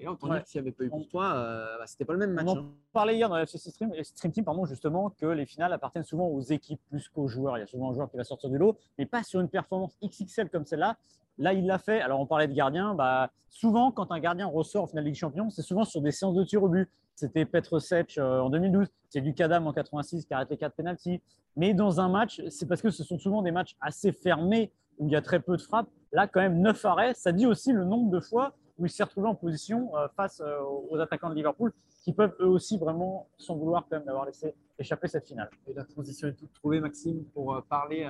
Et 0.00 0.04
là, 0.04 0.16
on 0.20 0.30
ouais. 0.30 0.42
s'il 0.46 0.60
n'y 0.60 0.66
avait 0.66 0.74
pas 0.74 0.84
eu 0.84 0.88
pour 0.88 1.06
toi, 1.08 1.34
euh, 1.34 1.78
bah, 1.78 1.86
c'était 1.86 2.06
pas 2.06 2.14
le 2.14 2.18
même 2.18 2.32
match. 2.32 2.46
On 2.48 2.52
en 2.52 2.58
hein. 2.58 2.70
parlait 2.92 3.16
hier 3.16 3.28
dans 3.28 3.36
la 3.36 3.42
FCC 3.42 3.70
Stream, 3.70 3.92
Stream 4.02 4.32
Team, 4.32 4.44
pardon, 4.44 4.64
justement, 4.64 5.10
que 5.10 5.26
les 5.26 5.44
finales 5.44 5.72
appartiennent 5.74 6.04
souvent 6.04 6.26
aux 6.26 6.40
équipes 6.40 6.80
plus 6.88 7.08
qu'aux 7.10 7.28
joueurs. 7.28 7.58
Il 7.58 7.60
y 7.60 7.62
a 7.62 7.66
souvent 7.66 7.90
un 7.90 7.94
joueur 7.94 8.10
qui 8.10 8.16
va 8.16 8.24
sortir 8.24 8.48
du 8.48 8.56
lot, 8.56 8.78
mais 8.98 9.04
pas 9.04 9.22
sur 9.22 9.40
une 9.40 9.48
performance 9.48 9.94
XXL 10.02 10.48
comme 10.48 10.64
celle-là. 10.64 10.96
Là, 11.36 11.52
il 11.52 11.66
l'a 11.66 11.78
fait. 11.78 12.00
Alors, 12.00 12.18
on 12.18 12.26
parlait 12.26 12.48
de 12.48 12.54
gardien. 12.54 12.94
Bah, 12.94 13.30
souvent, 13.50 13.92
quand 13.92 14.10
un 14.10 14.20
gardien 14.20 14.46
ressort 14.46 14.84
en 14.84 14.86
finale 14.86 15.04
de 15.04 15.08
Ligue 15.10 15.18
Champions, 15.18 15.50
c'est 15.50 15.62
souvent 15.62 15.84
sur 15.84 16.00
des 16.00 16.12
séances 16.12 16.34
de 16.34 16.44
tir 16.44 16.62
au 16.62 16.68
but. 16.68 16.90
C'était 17.14 17.44
Petr 17.44 17.82
Sech 17.82 18.16
euh, 18.16 18.40
en 18.40 18.48
2012, 18.48 18.86
c'est 19.10 19.20
du 19.20 19.34
Kadam 19.34 19.66
en 19.66 19.74
86 19.74 20.24
qui 20.24 20.32
a 20.32 20.36
arrêté 20.38 20.56
4 20.56 20.74
pénalties. 20.74 21.20
Mais 21.54 21.74
dans 21.74 22.00
un 22.00 22.08
match, 22.08 22.40
c'est 22.48 22.66
parce 22.66 22.80
que 22.80 22.90
ce 22.90 23.04
sont 23.04 23.18
souvent 23.18 23.42
des 23.42 23.50
matchs 23.50 23.76
assez 23.80 24.12
fermés 24.12 24.72
où 24.98 25.06
il 25.06 25.12
y 25.12 25.16
a 25.16 25.20
très 25.20 25.40
peu 25.40 25.56
de 25.56 25.60
frappes. 25.60 25.88
Là, 26.12 26.26
quand 26.26 26.40
même, 26.40 26.60
9 26.62 26.82
arrêts, 26.86 27.12
ça 27.12 27.32
dit 27.32 27.46
aussi 27.46 27.72
le 27.72 27.84
nombre 27.84 28.10
de 28.10 28.20
fois 28.20 28.54
où 28.80 28.86
il 28.86 28.90
s'est 28.90 29.04
retrouvé 29.04 29.28
en 29.28 29.34
position 29.34 29.94
euh, 29.96 30.08
face 30.16 30.40
euh, 30.40 30.58
aux 30.88 30.98
attaquants 30.98 31.28
de 31.28 31.34
Liverpool 31.34 31.72
qui 32.02 32.14
peuvent 32.14 32.34
eux 32.40 32.48
aussi 32.48 32.78
vraiment 32.78 33.28
s'en 33.36 33.54
vouloir 33.54 33.86
quand 33.88 33.96
même 33.96 34.06
d'avoir 34.06 34.24
laissé 34.24 34.54
échapper 34.78 35.06
cette 35.06 35.26
finale. 35.26 35.50
Et 35.66 35.74
la 35.74 35.84
transition 35.84 36.28
est 36.28 36.32
toute 36.32 36.52
trouvée, 36.54 36.80
Maxime, 36.80 37.24
pour 37.34 37.54
euh, 37.54 37.60
parler 37.60 38.08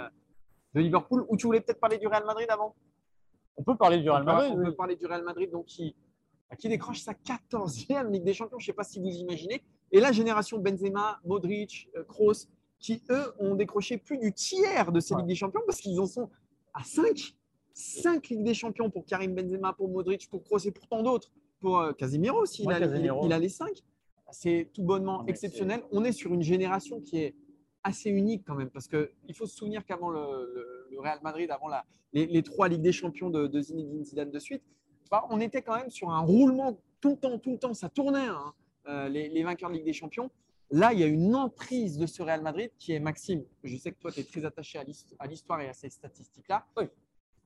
de 0.74 0.80
Liverpool. 0.80 1.26
Ou 1.28 1.36
tu 1.36 1.46
voulais 1.46 1.60
peut-être 1.60 1.80
parler 1.80 1.98
du 1.98 2.06
Real 2.06 2.24
Madrid 2.24 2.46
avant? 2.48 2.76
On 3.56 3.64
peut 3.64 3.76
parler 3.76 3.98
du 3.98 4.08
Real 4.08 4.22
Madrid. 4.22 4.52
On 4.56 4.64
peut, 4.64 4.74
parler 4.74 4.94
du 4.94 5.06
Real 5.06 5.24
Madrid, 5.24 5.50
donc 5.50 5.66
qui, 5.66 5.96
qui 6.56 6.68
décroche 6.68 7.00
sa 7.00 7.12
14e 7.12 8.08
Ligue 8.12 8.22
des 8.22 8.32
Champions. 8.32 8.60
Je 8.60 8.64
ne 8.64 8.66
sais 8.66 8.72
pas 8.72 8.84
si 8.84 9.00
vous 9.00 9.08
imaginez. 9.08 9.60
Et 9.90 9.98
la 9.98 10.12
génération 10.12 10.58
Benzema, 10.58 11.18
Modric, 11.24 11.90
Kroos, 12.06 12.46
qui 12.78 13.02
eux 13.10 13.34
ont 13.40 13.56
décroché 13.56 13.98
plus 13.98 14.18
du 14.18 14.32
tiers 14.32 14.92
de 14.92 15.00
ces 15.00 15.16
Ligue 15.16 15.26
des 15.26 15.34
Champions 15.34 15.62
parce 15.66 15.80
qu'ils 15.80 15.98
en 15.98 16.06
sont 16.06 16.30
à 16.72 16.84
5 16.84 17.34
5 17.74 18.28
Ligues 18.28 18.44
des 18.44 18.54
Champions 18.54 18.90
pour 18.90 19.04
Karim 19.04 19.34
Benzema, 19.34 19.72
pour 19.72 19.88
Modric, 19.88 20.28
pour 20.28 20.42
Kroos 20.42 20.58
et 20.58 20.70
pour 20.70 20.86
tant 20.86 21.02
d'autres. 21.02 21.30
Pour 21.60 21.78
euh, 21.78 21.92
Casemiro 21.92 22.42
aussi, 22.42 22.62
il, 22.62 22.70
a, 22.70 23.38
les 23.38 23.48
5. 23.48 23.68
C'est 24.32 24.68
tout 24.72 24.82
bonnement 24.82 25.26
exceptionnel. 25.26 25.82
On 25.90 26.04
est 26.04 26.12
sur 26.12 26.32
une 26.32 26.42
génération 26.42 27.00
qui 27.00 27.18
est 27.18 27.34
assez 27.82 28.10
unique 28.10 28.44
quand 28.46 28.54
même, 28.54 28.70
parce 28.70 28.88
qu'il 28.88 29.34
faut 29.34 29.46
se 29.46 29.56
souvenir 29.56 29.84
qu'avant 29.84 30.10
le, 30.10 30.88
Real 30.98 31.18
Madrid, 31.22 31.50
avant 31.50 31.68
la, 31.68 31.84
les, 32.12 32.42
trois 32.42 32.68
Ligues 32.68 32.82
des 32.82 32.92
Champions 32.92 33.30
de, 33.30 33.46
de 33.46 33.60
Zinedine 33.60 34.04
Zidane 34.04 34.30
de 34.30 34.38
suite, 34.38 34.62
bah, 35.10 35.26
on 35.30 35.40
était 35.40 35.62
quand 35.62 35.76
même 35.76 35.90
sur 35.90 36.10
un 36.10 36.20
roulement 36.20 36.78
tout 37.00 37.10
le 37.10 37.16
temps, 37.16 37.38
tout 37.38 37.52
le 37.52 37.58
temps, 37.58 37.74
ça 37.74 37.88
tournait, 37.88 38.26
hein, 38.26 38.54
euh, 38.86 39.08
les, 39.08 39.42
vainqueurs 39.42 39.70
de 39.70 39.76
Ligue 39.76 39.86
des 39.86 39.92
Champions. 39.92 40.30
Là, 40.70 40.92
il 40.92 41.00
y 41.00 41.02
a 41.02 41.06
une 41.06 41.34
emprise 41.34 41.98
de 41.98 42.06
ce 42.06 42.22
Real 42.22 42.42
Madrid 42.42 42.70
qui 42.78 42.92
est 42.92 43.00
Maxime. 43.00 43.44
Je 43.64 43.76
sais 43.76 43.90
que 43.90 43.98
toi, 43.98 44.12
tu 44.12 44.20
es 44.20 44.24
très 44.24 44.44
attaché 44.44 44.78
à 44.78 45.26
l'histoire 45.26 45.60
et 45.60 45.68
à 45.68 45.72
ces 45.72 45.88
statistiques-là. 45.88 46.64
Oui 46.76 46.84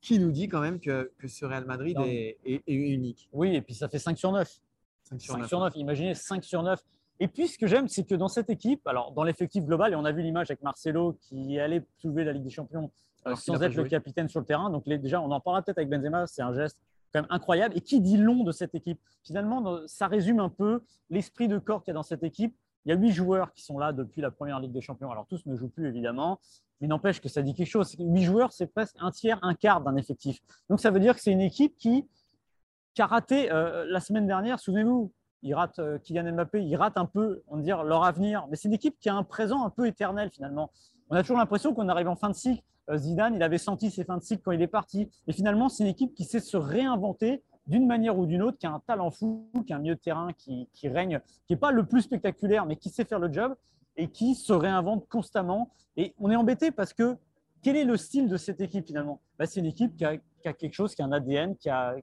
qui 0.05 0.19
nous 0.19 0.31
dit 0.31 0.49
quand 0.49 0.61
même 0.61 0.81
que, 0.81 1.11
que 1.19 1.27
ce 1.29 1.47
Real 1.47 1.65
Madrid 1.65 1.97
est, 2.05 2.63
unique. 2.67 3.29
Oui, 3.33 3.57
et 3.57 3.63
puis 3.63 3.75
ça 3.75 3.89
fait 3.89 3.99
5 3.99 4.19
sur 4.19 4.33
9. 4.33 4.61
5 5.05 5.21
sur, 5.49 5.61
9. 5.61 5.73
Imaginez 5.77 6.15
5 6.15 6.45
sur 6.45 6.63
9. 6.63 6.79
Et 7.21 7.29
puis 7.29 7.49
ce 7.49 7.57
que 7.57 7.67
j'aime, 7.67 7.89
c'est 7.89 8.05
que 8.05 8.15
dans 8.15 8.29
cette 8.29 8.51
équipe, 8.51 8.87
alors 8.87 9.13
dans 9.13 9.25
l'effectif 9.25 9.65
global, 9.65 9.93
et 9.93 9.97
on 9.97 10.05
a 10.05 10.13
vu 10.13 10.23
l'image 10.23 10.51
avec 10.51 10.63
Marcelo 10.63 11.17
qui 11.23 11.59
allait 11.59 11.87
soulever 11.97 12.25
la 12.25 12.33
Ligue 12.33 12.43
des 12.43 12.51
Champions 12.51 12.91
euh, 13.27 13.35
sans 13.35 13.63
être 13.63 13.75
le 13.75 13.85
capitaine 13.85 14.29
sur 14.29 14.41
le 14.41 14.47
terrain. 14.47 14.69
Donc 14.69 14.87
déjà, 14.87 15.23
on 15.23 15.31
en 15.31 15.41
parlera 15.41 15.63
peut-être 15.63 15.79
avec 15.79 15.89
Benzema, 15.89 16.27
c'est 16.27 16.43
un 16.43 16.53
geste 16.53 16.79
quand 17.13 17.23
même 17.23 17.31
incroyable. 17.31 17.75
Et 17.77 17.81
qui 17.81 18.01
dit 18.01 18.19
long 18.19 18.45
de 18.45 18.53
cette 18.53 18.75
équipe? 18.75 19.01
Finalement, 19.23 19.87
ça 19.87 20.07
résume 20.07 20.41
un 20.41 20.51
peu 20.51 20.83
l'esprit 21.09 21.49
de 21.49 21.57
corps 21.59 21.83
qu'il 21.83 21.93
y 21.93 21.95
a 21.95 21.95
dans 21.95 22.03
cette 22.03 22.25
équipe. 22.25 22.55
Il 22.85 22.91
y 22.91 22.93
a 22.93 22.97
huit 22.97 23.13
joueurs 23.13 23.55
qui 23.55 23.63
sont 23.63 23.79
là 23.79 23.93
depuis 23.95 24.21
la 24.21 24.31
première 24.31 24.61
Ligue 24.61 24.73
des 24.73 24.83
Champions. 24.83 25.11
Alors 25.11 25.27
tous 25.27 25.47
ne 25.47 25.57
jouent 25.57 25.71
plus 25.71 25.87
évidemment, 25.87 26.39
mais 26.81 26.89
n'empêche 26.89 27.21
que 27.21 27.29
ça 27.29 27.43
dit 27.43 27.55
quelque 27.55 27.69
chose. 27.69 27.95
Huit 27.99 28.25
joueurs, 28.25 28.53
c'est 28.53 28.67
presque 28.67 28.97
un 29.01 29.11
tiers, 29.11 29.39
un 29.43 29.55
quart 29.55 29.81
d'un 29.81 29.97
effectif. 29.97 30.41
Donc 30.69 30.81
ça 30.81 30.91
veut 30.91 31.01
dire 31.01 31.15
que 31.15 31.21
c'est 31.21 31.33
une 31.33 31.41
équipe 31.41 31.77
qui, 31.77 32.07
a 32.99 33.07
raté 33.07 33.51
euh, 33.51 33.85
la 33.89 34.01
semaine 34.01 34.27
dernière, 34.27 34.61
souvenez-vous, 34.61 35.13
il 35.43 35.55
rate 35.55 35.79
euh, 35.79 35.99
Kylian 35.99 36.33
Mbappé, 36.33 36.65
il 36.65 36.75
rate 36.77 36.97
un 36.97 37.07
peu, 37.07 37.43
on 37.49 37.59
dire, 37.59 37.85
leur 37.85 38.05
avenir. 38.05 38.47
Mais 38.51 38.57
c'est 38.57 38.69
une 38.69 38.75
équipe 38.75 38.99
qui 38.99 39.09
a 39.09 39.15
un 39.15 39.25
présent 39.25 39.65
un 39.65 39.71
peu 39.71 39.87
éternel 39.87 40.31
finalement. 40.33 40.71
On 41.11 41.17
a 41.17 41.21
toujours 41.21 41.37
l'impression 41.37 41.75
qu'on 41.75 41.89
arrive 41.89 42.09
en 42.09 42.17
fin 42.17 42.31
de 42.31 42.35
cycle. 42.35 42.63
Euh, 42.91 42.97
Zidane, 42.97 43.35
il 43.35 43.43
avait 43.43 43.59
senti 43.59 43.91
ses 43.91 44.05
fins 44.05 44.17
de 44.17 44.23
cycle 44.23 44.43
quand 44.43 44.53
il 44.53 44.63
est 44.63 44.67
parti. 44.67 45.11
Et 45.27 45.33
finalement, 45.33 45.69
c'est 45.69 45.85
une 45.85 45.91
équipe 45.91 46.15
qui 46.15 46.25
sait 46.25 46.41
se 46.41 46.57
réinventer 46.57 47.43
d'une 47.67 47.87
manière 47.87 48.19
ou 48.19 48.27
d'une 48.27 48.43
autre, 48.43 48.59
qui 48.59 48.67
a 48.67 48.73
un 48.73 48.81
talent 48.81 49.11
fou, 49.11 49.51
qui 49.67 49.73
a 49.73 49.77
un 49.77 49.79
milieu 49.79 49.95
de 49.95 50.01
terrain 50.01 50.33
qui, 50.37 50.69
qui 50.73 50.89
règne, 50.89 51.21
qui 51.47 51.53
n'est 51.53 51.59
pas 51.59 51.73
le 51.73 51.87
plus 51.87 52.03
spectaculaire, 52.03 52.67
mais 52.67 52.77
qui 52.77 52.91
sait 52.91 53.05
faire 53.05 53.19
le 53.19 53.33
job 53.33 53.55
et 53.97 54.09
qui 54.09 54.35
se 54.35 54.53
réinvente 54.53 55.09
constamment. 55.09 55.71
Et 55.97 56.15
on 56.19 56.31
est 56.31 56.37
embêté 56.37 56.71
parce 56.71 56.93
que 56.93 57.17
quel 57.63 57.77
est 57.77 57.85
le 57.85 57.97
style 57.97 58.29
de 58.29 58.37
cette 58.37 58.61
équipe 58.61 58.87
finalement? 58.87 59.21
Bah, 59.39 59.47
C'est 59.47 59.61
une 59.61 59.67
équipe 59.67 59.97
qui 59.97 60.05
a, 60.05 60.19
quelque 60.53 60.73
chose, 60.75 60.95
qui 60.95 61.03
a 61.03 61.05
un 61.07 61.13
ADN, 61.13 61.57
qui 61.57 61.71
a, 61.71 61.95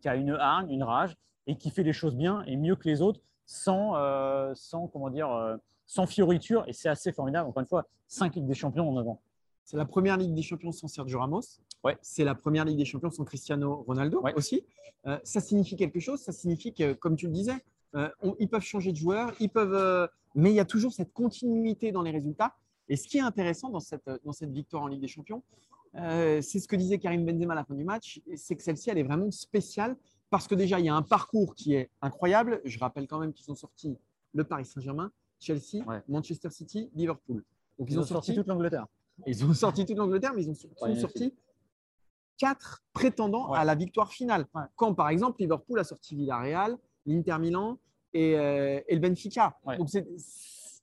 qui 0.00 0.08
a, 0.08 0.14
une 0.16 0.30
hargne, 0.30 0.70
une 0.70 0.82
rage 0.84 1.16
et 1.46 1.56
qui 1.56 1.70
fait 1.70 1.82
les 1.82 1.92
choses 1.92 2.14
bien 2.14 2.42
et 2.46 2.56
mieux 2.56 2.76
que 2.76 2.88
les 2.88 3.02
autres 3.02 3.20
sans, 3.46 3.96
euh, 3.96 4.52
sans 4.54 4.86
comment 4.86 5.10
dire, 5.10 5.30
euh, 5.30 5.56
sans 5.86 6.06
fioriture. 6.06 6.64
Et 6.68 6.72
c'est 6.72 6.88
assez 6.88 7.12
formidable. 7.12 7.48
Encore 7.48 7.62
une 7.62 7.66
fois, 7.68 7.86
5 8.08 8.36
Ligues 8.36 8.46
des 8.46 8.54
Champions 8.54 8.88
en 8.88 8.96
avant. 8.96 9.20
C'est 9.64 9.76
la 9.76 9.84
première 9.84 10.16
Ligue 10.16 10.34
des 10.34 10.42
Champions 10.42 10.72
sans 10.72 10.88
Sergio 10.88 11.18
Ramos. 11.18 11.40
Ouais. 11.82 11.96
C'est 12.02 12.24
la 12.24 12.34
première 12.34 12.64
Ligue 12.64 12.78
des 12.78 12.84
Champions 12.84 13.10
sans 13.10 13.24
Cristiano 13.24 13.82
Ronaldo 13.86 14.20
Ouais. 14.22 14.34
aussi. 14.34 14.64
Euh, 15.06 15.18
ça 15.24 15.40
signifie 15.40 15.76
quelque 15.76 15.98
chose? 15.98 16.20
Ça 16.20 16.30
signifie 16.32 16.72
que, 16.72 16.92
comme 16.92 17.16
tu 17.16 17.26
le 17.26 17.32
disais, 17.32 17.64
euh, 17.94 18.08
on- 18.22 18.34
ils 18.38 18.48
peuvent 18.48 18.62
changer 18.62 18.92
de 18.92 18.96
joueur, 18.96 19.32
ils 19.40 19.48
peuvent, 19.50 19.74
euh, 19.74 20.06
mais 20.34 20.50
il 20.50 20.54
y 20.54 20.60
a 20.60 20.64
toujours 20.64 20.92
cette 20.92 21.12
continuité 21.12 21.92
dans 21.92 22.02
les 22.02 22.10
résultats. 22.10 22.54
Et 22.88 22.96
ce 22.96 23.06
qui 23.08 23.18
est 23.18 23.22
intéressant 23.22 23.70
dans 23.70 23.80
cette, 23.80 24.10
dans 24.24 24.32
cette 24.32 24.50
victoire 24.52 24.82
en 24.82 24.86
Ligue 24.88 25.00
des 25.00 25.08
Champions, 25.08 25.42
euh, 25.96 26.40
c'est 26.42 26.58
ce 26.58 26.66
que 26.68 26.76
disait 26.76 26.98
Karim 26.98 27.24
Benzema 27.24 27.52
à 27.52 27.56
la 27.56 27.64
fin 27.64 27.74
du 27.74 27.84
match, 27.84 28.20
c'est 28.34 28.56
que 28.56 28.62
celle-ci, 28.62 28.90
elle 28.90 28.98
est 28.98 29.02
vraiment 29.02 29.30
spéciale 29.30 29.96
parce 30.30 30.48
que 30.48 30.54
déjà, 30.54 30.80
il 30.80 30.86
y 30.86 30.88
a 30.88 30.94
un 30.94 31.02
parcours 31.02 31.54
qui 31.54 31.74
est 31.74 31.90
incroyable. 32.00 32.60
Je 32.64 32.78
rappelle 32.78 33.06
quand 33.06 33.18
même 33.18 33.32
qu'ils 33.34 33.50
ont 33.50 33.54
sorti 33.54 33.96
le 34.32 34.44
Paris 34.44 34.64
Saint-Germain, 34.64 35.12
Chelsea, 35.38 35.84
Ouais. 35.86 36.00
Manchester 36.08 36.48
City, 36.50 36.90
Liverpool. 36.94 37.44
Donc, 37.78 37.90
Ils, 37.90 37.98
ont 37.98 38.04
sorti 38.04 38.34
toute 38.34 38.46
l'Angleterre. 38.46 38.86
ils 39.26 39.44
ont 39.44 39.52
sorti 39.52 39.84
toute 39.84 39.96
l'Angleterre, 39.98 40.32
mais 40.34 40.42
ils 40.44 40.50
ont 40.50 40.54
Ouais, 40.80 40.96
sorti 40.98 41.34
quatre 42.38 42.82
prétendants 42.92 43.50
Ouais. 43.52 43.58
à 43.58 43.64
la 43.64 43.74
victoire 43.74 44.10
finale. 44.12 44.46
Quand, 44.76 44.94
par 44.94 45.08
exemple, 45.10 45.40
Liverpool 45.40 45.78
a 45.78 45.84
sorti 45.84 46.16
Villarreal, 46.16 46.76
l'Inter 47.06 47.38
Milan 47.38 47.78
et, 48.12 48.36
euh, 48.36 48.80
et 48.88 48.94
le 48.94 49.00
Benfica. 49.00 49.56
Ouais. 49.64 49.76
Donc, 49.78 49.88
c'est. 49.90 50.06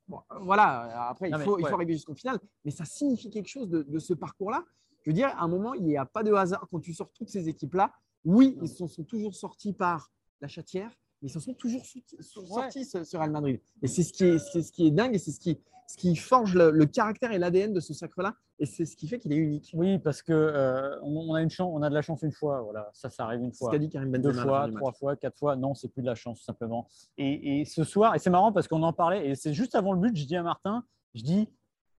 bon, 0.08 0.20
voilà, 0.42 1.10
après, 1.10 1.30
Non, 1.30 1.38
il 1.38 1.40
mais, 1.40 1.46
faut, 1.46 1.58
il 1.60 1.62
faut 1.62 1.68
ouais. 1.68 1.74
arriver 1.74 1.94
jusqu'au 1.94 2.16
final, 2.16 2.40
mais 2.66 2.72
ça 2.72 2.86
signifie 2.86 3.30
quelque 3.30 3.48
chose 3.48 3.70
de, 3.70 3.84
de 3.84 4.00
ce 4.00 4.14
parcours-là. 4.14 4.64
Je 5.04 5.10
veux 5.12 5.14
dire, 5.14 5.30
à 5.30 5.44
un 5.44 5.48
moment, 5.48 5.74
il 5.74 5.84
n'y 5.86 5.98
a 5.98 6.06
pas 6.06 6.24
de 6.24 6.34
hasard 6.34 6.68
quand 6.70 6.80
tu 6.80 6.94
sors 6.94 7.12
toutes 7.14 7.30
ces 7.30 7.48
équipes-là. 7.48 7.92
Oui, 8.26 8.58
ils 8.62 8.68
sont, 8.68 8.88
sont 8.88 9.04
toujours 9.04 9.34
sortis 9.34 9.74
par 9.74 10.12
la 10.42 10.48
chatière, 10.48 10.90
mais 11.22 11.30
ils 11.30 11.32
sont 11.42 11.54
toujours 11.54 11.86
sortis, 11.86 12.16
sortis 12.22 12.86
ce, 12.86 13.04
ce 13.04 13.16
Real 13.18 13.32
Madrid. 13.32 13.62
Et 13.82 13.88
c'est 13.88 14.04
ce, 14.04 14.12
qui 14.12 14.26
est- 14.26 14.40
c'est 14.40 14.62
ce 14.62 14.72
qui 14.74 14.88
est 14.88 14.92
dingue 14.92 15.16
et 15.16 15.20
c'est 15.20 15.32
ce 15.32 15.40
qui, 15.40 15.58
ce 15.90 15.98
qui 15.98 16.16
forge 16.16 16.54
le, 16.54 16.70
le 16.70 16.86
caractère 16.86 17.32
et 17.32 17.40
l'ADN 17.40 17.74
de 17.74 17.80
ce 17.80 17.96
sacre-là. 17.96 18.36
Et 18.60 18.68
c'est 18.68 18.86
ce 18.86 18.96
qui 18.96 19.08
fait 19.08 19.18
qu'il 19.18 19.34
est 19.34 19.38
unique. 19.38 19.72
Oui, 19.74 19.98
parce 19.98 20.22
que 20.22 20.32
euh, 20.32 20.96
on, 21.02 21.32
on 21.32 21.34
a 21.34 21.42
une 21.42 21.50
chance, 21.50 21.72
on 21.74 21.82
a 21.82 21.90
de 21.90 21.96
la 21.96 22.04
chance 22.04 22.22
une 22.22 22.32
fois. 22.32 22.62
Voilà, 22.62 22.92
ça, 22.94 23.10
ça 23.10 23.24
arrive 23.24 23.42
une 23.42 23.52
fois. 23.54 23.72
qu'a 23.72 23.80
dit 23.80 23.90
Karim 23.90 24.12
Benzema. 24.12 24.32
deux 24.32 24.40
fois, 24.40 24.70
trois 24.76 24.92
fois, 24.92 25.16
quatre 25.16 25.40
fois. 25.40 25.56
Non, 25.56 25.74
c'est 25.74 25.88
plus 25.88 26.04
de 26.04 26.08
la 26.08 26.14
chance, 26.14 26.44
simplement. 26.44 26.88
Et, 27.18 27.62
et 27.62 27.66
ce 27.66 27.84
soir, 27.84 28.14
et 28.14 28.20
c'est 28.20 28.30
marrant 28.30 28.52
parce 28.52 28.68
qu'on 28.68 28.84
en 28.84 28.94
parlait, 28.94 29.30
et 29.30 29.34
c'est 29.34 29.54
juste 29.54 29.74
avant 29.74 29.92
le 29.94 30.00
but, 30.00 30.16
je 30.16 30.28
dis 30.28 30.36
à 30.36 30.44
Martin, 30.44 30.84
je 31.16 31.24
dis, 31.24 31.50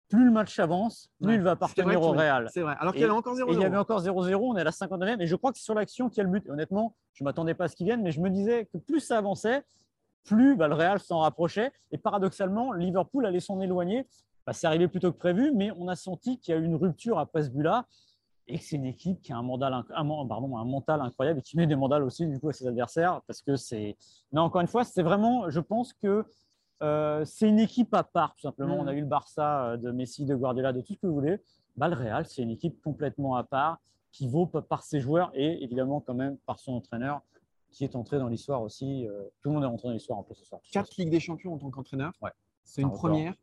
plus 0.07 0.23
le 0.23 0.31
match 0.31 0.57
avance, 0.59 1.09
plus 1.19 1.27
Ouais, 1.27 1.35
il 1.35 1.41
va 1.41 1.51
appartenir 1.51 2.01
au 2.01 2.11
Real. 2.11 2.49
C'est 2.53 2.61
vrai. 2.61 2.75
Alors 2.79 2.93
qu'il 2.93 3.01
y 3.01 3.05
avait 3.05 3.13
encore 3.13 3.35
0 3.35 3.51
Et 3.51 3.55
il 3.55 3.59
y 3.59 3.65
avait 3.65 3.77
encore 3.77 4.01
0-0, 4.01 4.35
on 4.35 4.55
est 4.55 4.61
à 4.61 4.63
la 4.63 4.71
59e, 4.71 5.19
et 5.19 5.27
je 5.27 5.35
crois 5.35 5.51
que 5.51 5.57
c'est 5.57 5.65
sur 5.65 5.73
l'action 5.73 6.07
qu'il 6.07 6.19
y 6.19 6.21
a 6.21 6.23
le 6.23 6.29
but. 6.29 6.45
Et 6.47 6.49
honnêtement, 6.49 6.95
je 7.11 7.23
ne 7.23 7.25
m'attendais 7.25 7.55
pas 7.55 7.65
à 7.65 7.67
ce 7.67 7.75
qu'il 7.75 7.87
vienne, 7.87 8.03
mais 8.03 8.11
je 8.11 8.21
me 8.21 8.29
disais 8.29 8.67
que 8.71 8.77
plus 8.77 9.01
ça 9.01 9.17
avançait, 9.17 9.63
plus 10.23 10.55
bah, 10.55 10.67
le 10.67 10.75
Real 10.75 10.99
s'en 10.99 11.19
rapprochait. 11.19 11.71
Et 11.91 11.97
paradoxalement, 11.97 12.71
Liverpool 12.73 13.25
allait 13.25 13.39
s'en 13.39 13.59
éloigner. 13.61 14.07
Bah, 14.45 14.53
c'est 14.53 14.67
arrivé 14.67 14.87
plus 14.87 14.99
tôt 14.99 15.11
que 15.11 15.17
prévu, 15.17 15.51
mais 15.53 15.71
on 15.77 15.87
a 15.87 15.95
senti 15.95 16.39
qu'il 16.39 16.53
y 16.53 16.57
a 16.57 16.59
eu 16.59 16.65
une 16.65 16.75
rupture 16.75 17.19
après 17.19 17.43
ce 17.43 17.49
but-là. 17.49 17.85
Et 18.47 18.57
que 18.57 18.63
c'est 18.65 18.75
une 18.75 18.85
équipe 18.85 19.21
qui 19.21 19.31
a 19.31 19.37
un 19.37 19.43
mental, 19.43 19.71
inc- 19.71 19.93
un, 19.93 20.03
men- 20.03 20.27
pardon, 20.27 20.57
un 20.57 20.65
mental 20.65 20.99
incroyable 21.01 21.39
et 21.39 21.41
qui 21.41 21.55
met 21.57 21.67
des 21.67 21.75
mandales 21.75 22.03
aussi 22.03 22.27
du 22.27 22.39
coup 22.39 22.49
à 22.49 22.53
ses 22.53 22.67
adversaires. 22.67 23.21
Parce 23.27 23.41
que 23.41 23.55
c'est. 23.55 23.95
Non, 24.33 24.41
encore 24.41 24.61
une 24.61 24.67
fois, 24.67 24.83
c'est 24.83 25.03
vraiment. 25.03 25.49
Je 25.49 25.59
pense 25.59 25.93
que 25.93 26.25
euh, 26.81 27.23
c'est 27.23 27.47
une 27.47 27.59
équipe 27.59 27.93
à 27.93 28.03
part, 28.03 28.33
tout 28.35 28.41
simplement. 28.41 28.77
Mm. 28.77 28.79
On 28.79 28.87
a 28.87 28.93
vu 28.93 29.01
le 29.01 29.05
Barça 29.05 29.65
euh, 29.65 29.77
de 29.77 29.91
Messi, 29.91 30.25
de 30.25 30.35
Guardiola, 30.35 30.73
de 30.73 30.81
tout 30.81 30.93
ce 30.93 30.99
que 30.99 31.07
vous 31.07 31.13
voulez. 31.13 31.39
Bah, 31.77 31.87
le 31.87 31.95
Real, 31.95 32.25
c'est 32.25 32.41
une 32.41 32.49
équipe 32.49 32.81
complètement 32.83 33.35
à 33.35 33.43
part 33.43 33.77
qui 34.11 34.27
vaut 34.27 34.47
pa- 34.47 34.61
par 34.63 34.83
ses 34.83 34.99
joueurs 34.99 35.31
et 35.33 35.63
évidemment 35.63 36.01
quand 36.01 36.15
même 36.15 36.37
par 36.45 36.59
son 36.59 36.73
entraîneur 36.73 37.21
qui 37.71 37.83
est 37.83 37.95
entré 37.95 38.17
dans 38.19 38.27
l'histoire 38.27 38.61
aussi. 38.61 39.07
Euh, 39.07 39.23
tout 39.41 39.49
le 39.49 39.55
monde 39.55 39.63
est 39.63 39.67
rentré 39.67 39.87
dans 39.87 39.93
l'histoire 39.93 40.19
un 40.19 40.23
peu 40.23 40.33
ce 40.33 40.45
soir. 40.45 40.61
Quatre 40.71 40.95
Ligues 40.97 41.09
des 41.09 41.19
Champions 41.19 41.53
en 41.53 41.57
tant 41.57 41.69
qu'entraîneur. 41.71 42.11
Ouais. 42.21 42.31
C'est 42.63 42.81
Un 42.81 42.85
une 42.87 42.89
record. 42.93 43.09
première. 43.11 43.35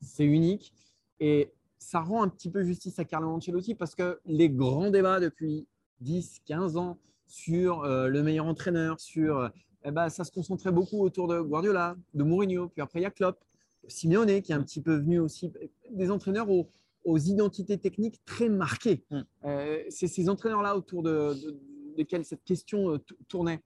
C'est 0.00 0.24
unique. 0.24 0.72
Et 1.20 1.52
ça 1.78 2.00
rend 2.00 2.22
un 2.22 2.28
petit 2.28 2.50
peu 2.50 2.62
justice 2.64 2.98
à 2.98 3.04
Carlo 3.04 3.28
Ancelotti 3.30 3.74
parce 3.74 3.94
que 3.94 4.20
les 4.24 4.48
grands 4.50 4.90
débats 4.90 5.20
depuis 5.20 5.66
10, 6.00 6.40
15 6.44 6.76
ans 6.76 6.98
sur 7.26 7.82
euh, 7.84 8.08
le 8.08 8.22
meilleur 8.22 8.46
entraîneur, 8.46 8.98
sur, 9.00 9.38
euh, 9.38 9.48
eh 9.84 9.90
ben, 9.90 10.08
ça 10.08 10.24
se 10.24 10.30
concentrait 10.32 10.72
beaucoup 10.72 11.00
autour 11.02 11.28
de 11.28 11.40
Guardiola, 11.40 11.96
de 12.14 12.22
Mourinho, 12.22 12.68
puis 12.68 12.80
après 12.82 13.00
il 13.00 13.02
y 13.02 13.06
a 13.06 13.10
Klopp, 13.10 13.42
Simeone 13.88 14.40
qui 14.42 14.52
est 14.52 14.54
un 14.54 14.62
petit 14.62 14.80
peu 14.80 14.94
venu 14.96 15.18
aussi, 15.20 15.52
des 15.90 16.10
entraîneurs 16.10 16.50
aux, 16.50 16.68
aux 17.04 17.18
identités 17.18 17.78
techniques 17.78 18.24
très 18.24 18.48
marquées. 18.48 19.04
Mm. 19.10 19.20
Euh, 19.44 19.82
c'est 19.90 20.08
ces 20.08 20.28
entraîneurs-là 20.28 20.76
autour 20.76 21.02
de, 21.02 21.34
de- 21.34 21.58
desquels 21.96 22.24
cette 22.24 22.44
question 22.44 22.98
tou- 22.98 23.16
tournait. 23.28 23.60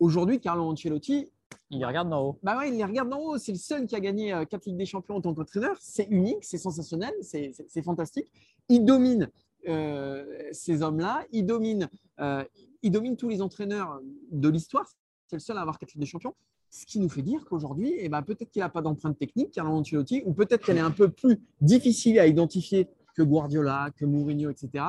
Aujourd'hui, 0.00 0.40
Carlo 0.40 0.64
Ancelotti, 0.64 1.28
Il 1.70 1.78
les 1.80 1.84
regarde 1.84 2.08
d'en 2.08 2.22
haut. 2.22 2.38
bah 2.42 2.56
ouais, 2.58 2.68
il 2.68 2.76
les 2.76 2.84
regarde 2.84 3.08
d'en 3.08 3.20
haut. 3.20 3.38
C'est 3.38 3.52
le 3.52 3.58
seul 3.58 3.86
qui 3.86 3.96
a 3.96 4.00
gagné 4.00 4.32
euh, 4.32 4.44
quatre 4.44 4.66
Ligues 4.66 4.76
des 4.76 4.86
Champions 4.86 5.16
en 5.16 5.20
tant 5.20 5.34
qu'entraîneur. 5.34 5.76
C'est 5.80 6.06
unique, 6.10 6.44
c'est 6.44 6.58
sensationnel, 6.58 7.12
c'est 7.22 7.82
fantastique. 7.82 8.30
Il 8.68 8.84
domine 8.84 9.28
euh, 9.66 10.24
ces 10.52 10.82
hommes-là. 10.82 11.26
Il 11.32 11.46
domine, 11.46 11.88
euh, 12.20 12.44
il 12.82 12.92
domine 12.92 13.16
tous 13.16 13.28
les 13.28 13.42
entraîneurs 13.42 14.00
de 14.30 14.48
l'histoire. 14.48 14.88
C'est 15.26 15.36
le 15.36 15.40
seul 15.40 15.58
à 15.58 15.62
avoir 15.62 15.78
quatre 15.78 15.92
Ligues 15.94 16.02
des 16.02 16.06
Champions. 16.06 16.34
Ce 16.70 16.86
qui 16.86 17.00
nous 17.00 17.08
fait 17.08 17.22
dire 17.22 17.44
qu'aujourd'hui, 17.44 17.94
eh 17.98 18.08
ben, 18.08 18.22
peut-être 18.22 18.50
qu'il 18.50 18.60
n'a 18.60 18.68
pas 18.68 18.82
d'empreinte 18.82 19.18
technique, 19.18 19.52
Carlo 19.52 19.72
Ancelotti, 19.72 20.22
ou 20.26 20.32
peut-être 20.32 20.64
qu'elle 20.64 20.76
est 20.76 20.80
un 20.80 20.90
peu 20.90 21.08
plus 21.08 21.40
difficile 21.60 22.18
à 22.20 22.26
identifier 22.26 22.88
que 23.16 23.22
Guardiola, 23.22 23.90
que 23.96 24.04
Mourinho, 24.04 24.50
etc. 24.50 24.84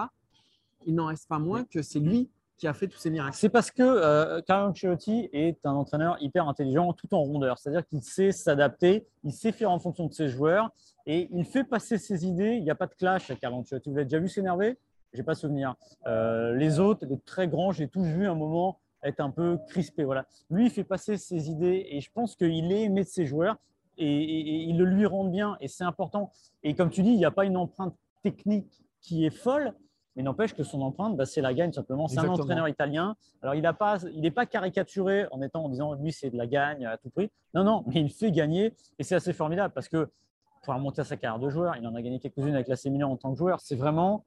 Il 0.86 0.94
n'en 0.94 1.08
reste 1.08 1.28
pas 1.28 1.40
moins 1.40 1.64
que 1.64 1.82
c'est 1.82 2.00
lui 2.00 2.30
qui 2.60 2.68
a 2.68 2.74
fait 2.74 2.88
tous 2.88 2.98
ces 3.00 3.10
miracles. 3.10 3.36
C'est 3.38 3.50
parce 3.50 3.72
que 3.72 3.82
euh, 3.82 4.42
Carlo 4.42 4.70
Ancelotti 4.72 5.30
est 5.32 5.66
un 5.66 5.72
entraîneur 5.74 6.18
hyper 6.22 6.48
intelligent 6.48 6.92
tout 6.94 7.14
en 7.16 7.24
rondeur. 7.24 7.58
C'est-à-dire 7.58 7.86
qu'il 7.88 8.04
sait 8.04 8.32
s'adapter, 8.32 9.08
il 9.24 9.32
sait 9.32 9.52
faire 9.54 9.72
en 9.72 9.80
fonction 9.80 10.06
de 10.08 10.14
ses 10.14 10.28
joueurs 10.28 10.70
et 11.06 11.30
il 11.32 11.46
fait 11.46 11.64
passer 11.64 11.98
ses 11.98 12.26
idées. 12.28 12.56
Il 12.58 12.64
n'y 12.64 12.70
a 12.70 12.76
pas 12.76 12.88
de 12.88 12.94
clash 12.96 13.30
avec 13.30 13.40
Carlo 13.42 13.58
Ancelotti. 13.58 13.90
Vous 13.90 13.96
l'avez 13.96 14.06
déjà 14.06 14.20
vu 14.20 14.28
s'énerver? 14.28 14.78
Je 15.14 15.18
n'ai 15.20 15.24
pas 15.24 15.36
souvenir. 15.36 15.74
Euh, 16.06 16.54
les 16.56 16.80
autres, 16.80 17.06
les 17.10 17.18
très 17.20 17.48
grands, 17.48 17.72
j'ai 17.72 17.88
tous 17.88 18.04
vu 18.04 18.28
un 18.28 18.36
moment 18.36 18.80
être 19.04 19.22
un 19.22 19.32
peu 19.32 19.58
crispé. 19.70 20.04
Voilà. 20.04 20.26
Lui, 20.52 20.66
il 20.66 20.70
fait 20.70 20.84
passer 20.84 21.16
ses 21.18 21.50
idées 21.50 21.88
et 21.90 22.02
je 22.02 22.12
pense 22.12 22.36
qu'il 22.36 22.72
est 22.74 22.82
aimé 22.84 23.04
de 23.04 23.08
ses 23.10 23.26
joueurs 23.26 23.56
et, 23.98 24.06
et- 24.06 24.40
et 24.40 24.56
il 24.64 24.78
le 24.78 24.86
lui 24.86 25.06
rend 25.06 25.24
bien 25.24 25.56
et 25.62 25.70
c'est 25.70 25.86
important. 25.86 26.32
Et 26.64 26.76
comme 26.76 26.90
tu 26.90 27.02
dis, 27.04 27.12
il 27.12 27.18
n'y 27.18 27.26
a 27.26 27.32
pas 27.32 27.46
une 27.46 27.56
empreinte 27.58 27.96
technique 28.22 28.84
qui 29.02 29.26
est 29.26 29.30
folle, 29.30 29.74
mais 30.20 30.24
n'empêche 30.24 30.54
que 30.54 30.64
son 30.64 30.82
empreinte, 30.82 31.16
bah, 31.16 31.26
c'est 31.26 31.40
la 31.40 31.54
gagne 31.54 31.72
simplement. 31.72 32.10
C'est 32.10 32.20
un 32.20 32.24
entraîneur 32.42 32.68
italien. 32.68 33.16
Alors, 33.42 33.56
il 33.56 33.62
n'est 33.62 33.72
pas, 33.72 34.00
il 34.14 34.34
pas 34.34 34.46
caricaturé 34.46 35.26
en 35.32 35.42
étant 35.42 35.64
en 35.64 35.70
disant 35.70 35.94
lui, 35.94 36.12
c'est 36.12 36.30
de 36.30 36.36
la 36.36 36.46
gagne 36.46 36.86
à 36.86 36.98
tout 36.98 37.10
prix. 37.10 37.32
Non, 37.54 37.64
non, 37.64 37.86
mais 37.88 38.02
il 38.02 38.10
fait 38.10 38.30
gagner 38.30 38.74
et 39.00 39.04
c'est 39.06 39.16
assez 39.16 39.32
formidable 39.32 39.74
parce 39.74 39.88
que 39.88 40.10
pour 40.64 40.74
remonter 40.74 41.00
à 41.00 41.06
sa 41.06 41.16
carrière 41.16 41.40
de 41.40 41.50
joueur, 41.50 41.78
il 41.78 41.88
en 41.88 41.96
a 41.96 42.02
gagné 42.02 42.20
quelques-unes 42.20 42.54
avec 42.54 42.68
l'AC 42.68 42.84
Milan 42.88 43.12
en 43.12 43.16
tant 43.16 43.32
que 43.32 43.38
joueur. 43.38 43.62
C'est 43.62 43.78
vraiment 43.78 44.26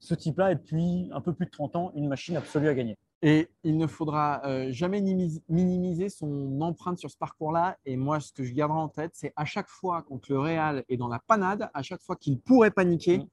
ce 0.00 0.14
type-là, 0.14 0.52
et 0.52 0.54
depuis 0.54 1.10
un 1.12 1.20
peu 1.20 1.34
plus 1.34 1.44
de 1.44 1.50
30 1.50 1.76
ans, 1.76 1.92
une 1.94 2.08
machine 2.08 2.38
absolue 2.38 2.68
à 2.68 2.74
gagner. 2.74 2.96
Et 3.20 3.50
il 3.64 3.76
ne 3.76 3.86
faudra 3.86 4.40
euh, 4.46 4.72
jamais 4.72 5.02
nimis- 5.02 5.42
minimiser 5.50 6.08
son 6.08 6.58
empreinte 6.62 6.96
sur 6.98 7.10
ce 7.10 7.18
parcours-là. 7.18 7.76
Et 7.84 7.96
moi, 7.98 8.18
ce 8.20 8.32
que 8.32 8.44
je 8.44 8.54
garderai 8.54 8.78
en 8.78 8.88
tête, 8.88 9.10
c'est 9.12 9.34
à 9.36 9.44
chaque 9.44 9.68
fois 9.68 10.02
quand 10.08 10.26
le 10.30 10.38
Real 10.38 10.84
est 10.88 10.96
dans 10.96 11.08
la 11.08 11.18
panade, 11.26 11.68
à 11.74 11.82
chaque 11.82 12.00
fois 12.00 12.16
qu'il 12.16 12.38
pourrait 12.40 12.70
paniquer, 12.70 13.18
Mm. 13.18 13.26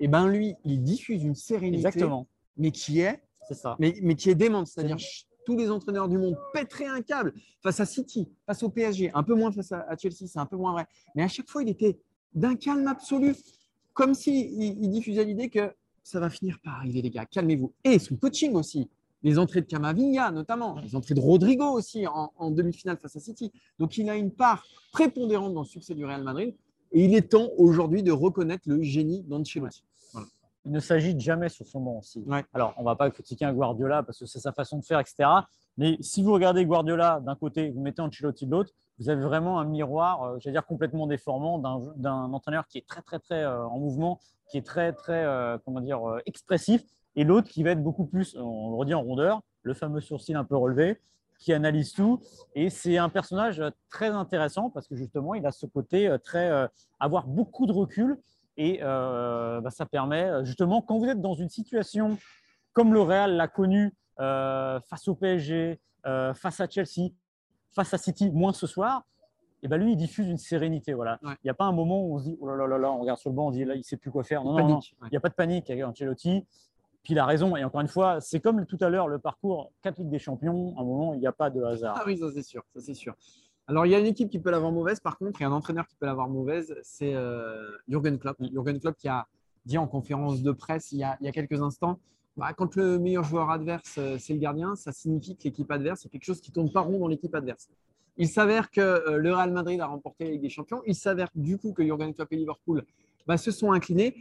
Et 0.00 0.08
ben 0.08 0.26
lui, 0.26 0.54
il 0.64 0.82
diffuse 0.82 1.22
une 1.22 1.34
sérénité, 1.34 1.86
Exactement, 1.86 2.26
mais 2.56 2.70
qui 2.72 3.00
est, 3.00 3.22
c'est 3.46 3.54
ça. 3.54 3.76
mais, 3.78 3.94
mais 4.02 4.16
qui 4.16 4.30
est 4.30 4.34
démente. 4.34 4.66
C'est-à-dire 4.66 4.96
tous 5.44 5.56
les 5.56 5.70
entraîneurs 5.70 6.08
du 6.08 6.18
monde 6.18 6.36
pèteraient 6.52 6.86
un 6.86 7.02
câble 7.02 7.34
face 7.62 7.80
à 7.80 7.86
City, 7.86 8.28
face 8.46 8.62
au 8.62 8.70
PSG, 8.70 9.10
un 9.14 9.22
peu 9.22 9.34
moins 9.34 9.52
face 9.52 9.72
à, 9.72 9.80
à 9.88 9.96
Chelsea, 9.96 10.26
c'est 10.26 10.38
un 10.38 10.46
peu 10.46 10.56
moins 10.56 10.72
vrai. 10.72 10.86
Mais 11.14 11.22
à 11.22 11.28
chaque 11.28 11.48
fois, 11.48 11.62
il 11.62 11.68
était 11.68 11.98
d'un 12.34 12.56
calme 12.56 12.86
absolu, 12.86 13.34
comme 13.92 14.14
s'il 14.14 14.34
il, 14.34 14.82
il 14.82 14.90
diffusait 14.90 15.24
l'idée 15.24 15.48
que 15.48 15.72
ça 16.02 16.18
va 16.18 16.30
finir 16.30 16.58
par 16.62 16.76
arriver, 16.76 17.02
les 17.02 17.10
gars, 17.10 17.26
calmez-vous. 17.26 17.72
Et 17.84 17.98
son 17.98 18.16
coaching 18.16 18.54
aussi. 18.54 18.88
Les 19.22 19.38
entrées 19.38 19.60
de 19.60 19.66
Camavinga, 19.66 20.30
notamment, 20.30 20.78
les 20.80 20.96
entrées 20.96 21.14
de 21.14 21.20
Rodrigo 21.20 21.66
aussi 21.66 22.06
en, 22.06 22.32
en 22.36 22.50
demi-finale 22.50 22.96
face 22.96 23.16
à 23.16 23.20
City. 23.20 23.52
Donc, 23.78 23.98
il 23.98 24.08
a 24.08 24.16
une 24.16 24.30
part 24.30 24.64
prépondérante 24.92 25.52
dans 25.52 25.60
le 25.60 25.66
succès 25.66 25.94
du 25.94 26.06
Real 26.06 26.22
Madrid. 26.22 26.54
Et 26.92 27.04
il 27.04 27.14
est 27.14 27.28
temps 27.30 27.50
aujourd'hui 27.58 28.02
de 28.02 28.12
reconnaître 28.12 28.64
le 28.66 28.82
génie 28.82 29.22
d'Ancelotti. 29.22 29.84
Il 30.64 30.72
ne 30.72 30.80
s'agit 30.80 31.18
jamais 31.18 31.48
sur 31.48 31.66
son 31.66 31.80
banc 31.80 31.98
aussi. 31.98 32.22
Ouais. 32.26 32.44
Alors, 32.52 32.74
on 32.76 32.80
ne 32.80 32.86
va 32.86 32.96
pas 32.96 33.10
critiquer 33.10 33.44
un 33.44 33.52
Guardiola 33.52 34.02
parce 34.02 34.18
que 34.18 34.26
c'est 34.26 34.40
sa 34.40 34.52
façon 34.52 34.78
de 34.78 34.84
faire, 34.84 35.00
etc. 35.00 35.28
Mais 35.78 35.96
si 36.00 36.22
vous 36.22 36.32
regardez 36.32 36.66
Guardiola 36.66 37.20
d'un 37.20 37.34
côté, 37.34 37.70
vous 37.70 37.80
mettez 37.80 38.02
Ancelotti 38.02 38.44
de 38.44 38.50
l'autre, 38.50 38.72
vous 38.98 39.08
avez 39.08 39.22
vraiment 39.22 39.58
un 39.58 39.64
miroir, 39.64 40.22
euh, 40.22 40.38
j'allais 40.38 40.54
dire 40.54 40.66
complètement 40.66 41.06
déformant, 41.06 41.58
d'un 41.58 42.32
entraîneur 42.32 42.66
qui 42.66 42.78
est 42.78 42.86
très, 42.86 43.00
très, 43.00 43.18
très 43.18 43.42
euh, 43.42 43.64
en 43.64 43.78
mouvement, 43.78 44.20
qui 44.50 44.58
est 44.58 44.66
très, 44.66 44.92
très, 44.92 45.24
euh, 45.24 45.56
comment 45.64 45.80
dire, 45.80 46.06
euh, 46.06 46.20
expressif, 46.26 46.82
et 47.16 47.24
l'autre 47.24 47.48
qui 47.48 47.62
va 47.62 47.70
être 47.70 47.82
beaucoup 47.82 48.04
plus, 48.04 48.36
on 48.36 48.70
le 48.70 48.76
redit 48.76 48.94
en 48.94 49.02
rondeur, 49.02 49.40
le 49.62 49.72
fameux 49.72 50.00
sourcil 50.00 50.36
un 50.36 50.44
peu 50.44 50.56
relevé, 50.56 51.00
qui 51.38 51.54
analyse 51.54 51.94
tout. 51.94 52.20
Et 52.54 52.68
c'est 52.68 52.98
un 52.98 53.08
personnage 53.08 53.62
très 53.88 54.08
intéressant 54.08 54.68
parce 54.68 54.86
que 54.86 54.94
justement, 54.94 55.34
il 55.34 55.46
a 55.46 55.52
ce 55.52 55.64
côté 55.64 56.14
très, 56.22 56.68
avoir 56.98 57.26
beaucoup 57.26 57.66
de 57.66 57.72
recul. 57.72 58.18
Et 58.62 58.80
euh, 58.82 59.62
bah, 59.62 59.70
ça 59.70 59.86
permet 59.86 60.24
euh, 60.24 60.44
justement, 60.44 60.82
quand 60.82 60.98
vous 60.98 61.06
êtes 61.06 61.22
dans 61.22 61.32
une 61.32 61.48
situation 61.48 62.18
comme 62.74 62.92
le 62.92 63.00
Real 63.00 63.34
l'a 63.34 63.48
connu 63.48 63.94
euh, 64.20 64.78
face 64.80 65.08
au 65.08 65.14
PSG, 65.14 65.80
euh, 66.04 66.34
face 66.34 66.60
à 66.60 66.68
Chelsea, 66.68 67.12
face 67.72 67.94
à 67.94 67.96
City, 67.96 68.30
moins 68.30 68.52
ce 68.52 68.66
soir, 68.66 69.06
et 69.62 69.68
ben 69.68 69.78
lui, 69.78 69.92
il 69.92 69.96
diffuse 69.96 70.28
une 70.28 70.36
sérénité. 70.36 70.92
Voilà. 70.92 71.18
Il 71.22 71.36
n'y 71.44 71.50
a 71.50 71.54
pas 71.54 71.64
un 71.64 71.72
moment 71.72 72.04
où 72.04 72.16
on 72.16 72.18
se 72.18 72.24
dit, 72.24 72.36
oh 72.38 72.48
là 72.48 72.66
là 72.66 72.76
là, 72.76 72.92
on 72.92 73.00
regarde 73.00 73.18
sur 73.18 73.30
le 73.30 73.36
banc, 73.36 73.46
on 73.46 73.50
dit, 73.50 73.64
là, 73.64 73.76
il 73.76 73.78
ne 73.78 73.82
sait 73.82 73.96
plus 73.96 74.10
quoi 74.10 74.24
faire. 74.24 74.44
Non, 74.44 74.52
non, 74.52 74.80
il 75.04 75.08
n'y 75.10 75.16
a 75.16 75.20
pas 75.20 75.30
de 75.30 75.34
panique 75.34 75.70
avec 75.70 75.82
Ancelotti. 75.82 76.46
Puis 77.02 77.14
il 77.14 77.18
a 77.18 77.24
raison. 77.24 77.56
Et 77.56 77.64
encore 77.64 77.80
une 77.80 77.88
fois, 77.88 78.20
c'est 78.20 78.40
comme 78.40 78.66
tout 78.66 78.78
à 78.82 78.90
l'heure 78.90 79.08
le 79.08 79.18
parcours 79.18 79.72
4 79.80 80.00
Ligue 80.00 80.10
des 80.10 80.18
Champions. 80.18 80.74
À 80.76 80.82
un 80.82 80.84
moment, 80.84 81.14
il 81.14 81.20
n'y 81.20 81.26
a 81.26 81.32
pas 81.32 81.48
de 81.48 81.62
hasard. 81.62 81.96
Ah 81.98 82.02
oui, 82.06 82.18
ça 82.18 82.26
c'est 82.34 82.42
sûr. 82.42 82.62
Ça 82.74 82.80
c'est 82.82 82.92
sûr. 82.92 83.14
Alors, 83.70 83.86
il 83.86 83.92
y 83.92 83.94
a 83.94 84.00
une 84.00 84.06
équipe 84.06 84.28
qui 84.28 84.40
peut 84.40 84.50
l'avoir 84.50 84.72
mauvaise, 84.72 84.98
par 84.98 85.16
contre, 85.16 85.40
et 85.42 85.44
un 85.44 85.52
entraîneur 85.52 85.86
qui 85.86 85.94
peut 85.94 86.06
l'avoir 86.06 86.28
mauvaise, 86.28 86.74
c'est 86.82 87.14
euh, 87.14 87.70
Jürgen 87.86 88.18
Klopp. 88.18 88.36
Mm. 88.40 88.48
Jürgen 88.50 88.80
Klopp 88.80 88.96
qui 88.96 89.06
a 89.06 89.28
dit 89.64 89.78
en 89.78 89.86
conférence 89.86 90.42
de 90.42 90.50
presse 90.50 90.90
il 90.90 90.98
y 90.98 91.04
a, 91.04 91.16
quelques 91.32 91.62
instants 91.62 92.00
bah, 92.36 92.52
quand 92.52 92.74
le 92.74 92.98
meilleur 92.98 93.22
joueur 93.22 93.48
adverse, 93.48 93.94
euh, 93.98 94.16
c'est 94.18 94.32
le 94.32 94.40
gardien, 94.40 94.74
ça 94.74 94.90
signifie 94.90 95.36
que 95.36 95.44
l'équipe 95.44 95.70
adverse, 95.70 96.00
c'est 96.00 96.08
quelque 96.08 96.24
chose 96.24 96.40
qui 96.40 96.50
ne 96.50 96.54
tourne 96.54 96.72
pas 96.72 96.80
rond 96.80 96.98
dans 96.98 97.06
l'équipe 97.06 97.32
adverse. 97.32 97.68
Il 98.16 98.26
s'avère 98.26 98.72
que 98.72 98.80
euh, 98.80 99.18
le 99.18 99.32
Real 99.32 99.52
Madrid 99.52 99.80
a 99.80 99.86
remporté 99.86 100.24
la 100.24 100.30
Ligue 100.32 100.42
des 100.42 100.48
Champions. 100.48 100.82
Il 100.84 100.96
s'avère 100.96 101.28
du 101.36 101.56
coup 101.56 101.72
que 101.72 101.84
Jürgen 101.84 102.12
Klopp 102.12 102.32
et 102.32 102.36
Liverpool 102.36 102.84
bah, 103.26 103.36
se 103.36 103.50
sont 103.50 103.72
inclinés. 103.72 104.14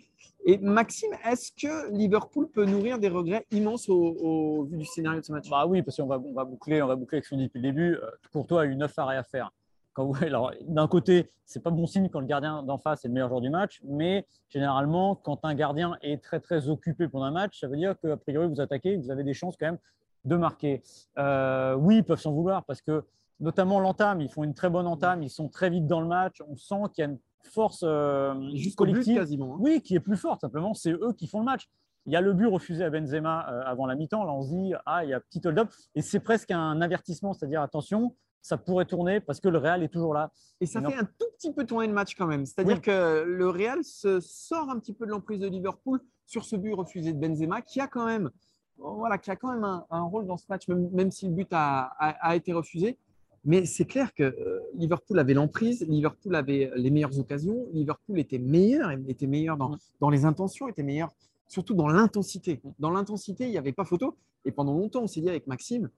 Et 0.45 0.57
Maxime, 0.57 1.11
est-ce 1.25 1.51
que 1.51 1.91
Liverpool 1.91 2.49
peut 2.49 2.65
nourrir 2.65 2.97
des 2.97 3.09
regrets 3.09 3.45
immenses 3.51 3.89
au, 3.89 4.63
vu 4.63 4.77
du 4.77 4.85
scénario 4.85 5.19
de 5.19 5.25
ce 5.25 5.31
match? 5.31 5.49
Bah 5.49 5.65
Oui, 5.67 5.81
parce 5.81 5.97
qu'on 5.97 6.07
va, 6.07 6.17
on 6.17 6.33
va, 6.33 6.45
boucler, 6.45 6.81
on 6.81 6.87
va 6.87 6.95
boucler 6.95 7.17
avec 7.17 7.25
ce 7.25 7.35
dit 7.35 7.43
depuis 7.43 7.59
le 7.59 7.67
début. 7.67 7.97
Courtois 8.31 8.61
a 8.61 8.65
eu 8.65 8.75
9 8.75 8.97
arrêts 8.99 9.17
à 9.17 9.23
faire. 9.23 9.51
d'un 10.67 10.87
côté, 10.87 11.29
c'est 11.45 11.61
pas 11.61 11.71
bon 11.71 11.85
signe 11.85 12.09
quand 12.09 12.19
le 12.19 12.25
gardien 12.25 12.63
d'en 12.63 12.77
face 12.77 13.03
est 13.03 13.07
le 13.07 13.13
meilleur 13.13 13.29
joueur 13.29 13.41
du 13.41 13.49
match, 13.49 13.81
mais 13.83 14.25
généralement, 14.49 15.15
quand 15.15 15.43
un 15.43 15.53
gardien 15.55 15.97
est 16.01 16.23
très 16.23 16.39
très 16.39 16.69
occupé 16.69 17.07
pendant 17.07 17.25
un 17.25 17.31
match, 17.31 17.59
ça 17.59 17.67
veut 17.67 17.77
dire 17.77 17.95
qu'a 17.99 18.17
priori 18.17 18.47
vous 18.47 18.61
attaquez, 18.61 18.97
vous 18.97 19.11
avez 19.11 19.23
des 19.23 19.33
chances 19.33 19.55
quand 19.57 19.67
même 19.67 19.79
de 20.25 20.35
marquer. 20.35 20.83
Euh, 21.17 21.75
oui, 21.75 21.97
ils 21.97 22.03
peuvent 22.03 22.19
s'en 22.19 22.31
vouloir 22.31 22.63
parce 22.65 22.81
que 22.81 23.03
notamment 23.39 23.79
l'entame, 23.79 24.21
ils 24.21 24.29
font 24.29 24.43
une 24.43 24.53
très 24.53 24.69
bonne 24.69 24.87
entame, 24.87 25.23
ils 25.23 25.29
sont 25.29 25.49
très 25.49 25.69
vite 25.69 25.87
dans 25.87 26.01
le 26.01 26.07
match, 26.07 26.41
on 26.47 26.55
sent 26.55 26.81
qu'il 26.93 27.03
y 27.03 27.07
a 27.07 27.09
une 27.09 27.19
force 27.43 27.83
euh, 27.83 28.33
collective, 28.75 29.17
quasiment, 29.17 29.55
hein. 29.55 29.59
oui, 29.59 29.81
qui 29.81 29.95
est 29.95 29.99
plus 29.99 30.17
forte. 30.17 30.41
Simplement, 30.41 30.73
c'est 30.73 30.91
eux 30.91 31.13
qui 31.17 31.27
font 31.27 31.39
le 31.39 31.45
match. 31.45 31.69
Il 32.05 32.13
y 32.13 32.15
a 32.15 32.21
le 32.21 32.33
but 32.33 32.47
refusé 32.47 32.83
à 32.83 32.89
Benzema 32.89 33.49
euh, 33.49 33.61
avant 33.65 33.85
la 33.85 33.95
mi-temps. 33.95 34.23
Là, 34.23 34.31
on 34.31 34.41
se 34.43 34.49
dit 34.49 34.73
ah, 34.85 35.03
il 35.03 35.09
y 35.09 35.13
a 35.13 35.19
petit 35.19 35.41
hold-up, 35.45 35.69
et 35.95 36.01
c'est 36.01 36.19
presque 36.19 36.51
un 36.51 36.81
avertissement, 36.81 37.33
c'est-à-dire 37.33 37.61
attention, 37.61 38.15
ça 38.41 38.57
pourrait 38.57 38.85
tourner 38.85 39.19
parce 39.19 39.39
que 39.39 39.49
le 39.49 39.57
Real 39.57 39.83
est 39.83 39.89
toujours 39.89 40.13
là. 40.13 40.31
Et 40.61 40.65
ça 40.65 40.81
fait 40.81 40.95
un 40.95 41.03
tout 41.03 41.27
petit 41.37 41.53
peu 41.53 41.65
tourner 41.65 41.87
le 41.87 41.93
match 41.93 42.15
quand 42.15 42.27
même. 42.27 42.45
C'est-à-dire 42.45 42.81
que 42.81 43.23
le 43.25 43.49
Real 43.49 43.83
se 43.83 44.19
sort 44.19 44.69
un 44.69 44.79
petit 44.79 44.93
peu 44.93 45.05
de 45.05 45.11
l'emprise 45.11 45.39
de 45.39 45.47
Liverpool 45.47 45.99
sur 46.25 46.45
ce 46.45 46.55
but 46.55 46.73
refusé 46.73 47.11
de 47.13 47.19
Benzema, 47.19 47.61
qui 47.61 47.81
a 47.81 47.87
quand 47.87 48.05
même, 48.05 48.29
voilà, 48.77 49.17
qui 49.17 49.29
a 49.29 49.35
quand 49.35 49.51
même 49.51 49.65
un, 49.65 50.01
rôle 50.03 50.25
dans 50.25 50.37
ce 50.37 50.45
match, 50.47 50.67
même, 50.67 51.11
si 51.11 51.27
le 51.27 51.33
but 51.33 51.49
a 51.51 52.35
été 52.35 52.53
refusé. 52.53 52.97
Mais 53.45 53.65
c'est 53.65 53.85
clair 53.85 54.13
que 54.13 54.23
euh, 54.23 54.59
Liverpool 54.75 55.17
avait 55.19 55.33
l'emprise, 55.33 55.85
Liverpool 55.87 56.35
avait 56.35 56.71
les 56.75 56.89
meilleures 56.89 57.17
occasions, 57.17 57.67
Liverpool 57.73 58.19
était 58.19 58.39
meilleur, 58.39 58.91
était 59.07 59.27
meilleur 59.27 59.57
dans, 59.57 59.77
dans 59.99 60.09
les 60.09 60.25
intentions, 60.25 60.67
était 60.67 60.83
meilleur 60.83 61.13
surtout 61.49 61.73
dans 61.73 61.87
l'intensité. 61.87 62.61
Dans 62.77 62.91
l'intensité, 62.91 63.45
il 63.45 63.51
n'y 63.51 63.57
avait 63.57 63.73
pas 63.73 63.83
photo. 63.83 64.15
Et 64.45 64.51
pendant 64.51 64.73
longtemps, 64.73 65.01
on 65.01 65.07
s'est 65.07 65.19
dit 65.19 65.29
avec 65.29 65.47
Maxime, 65.47 65.89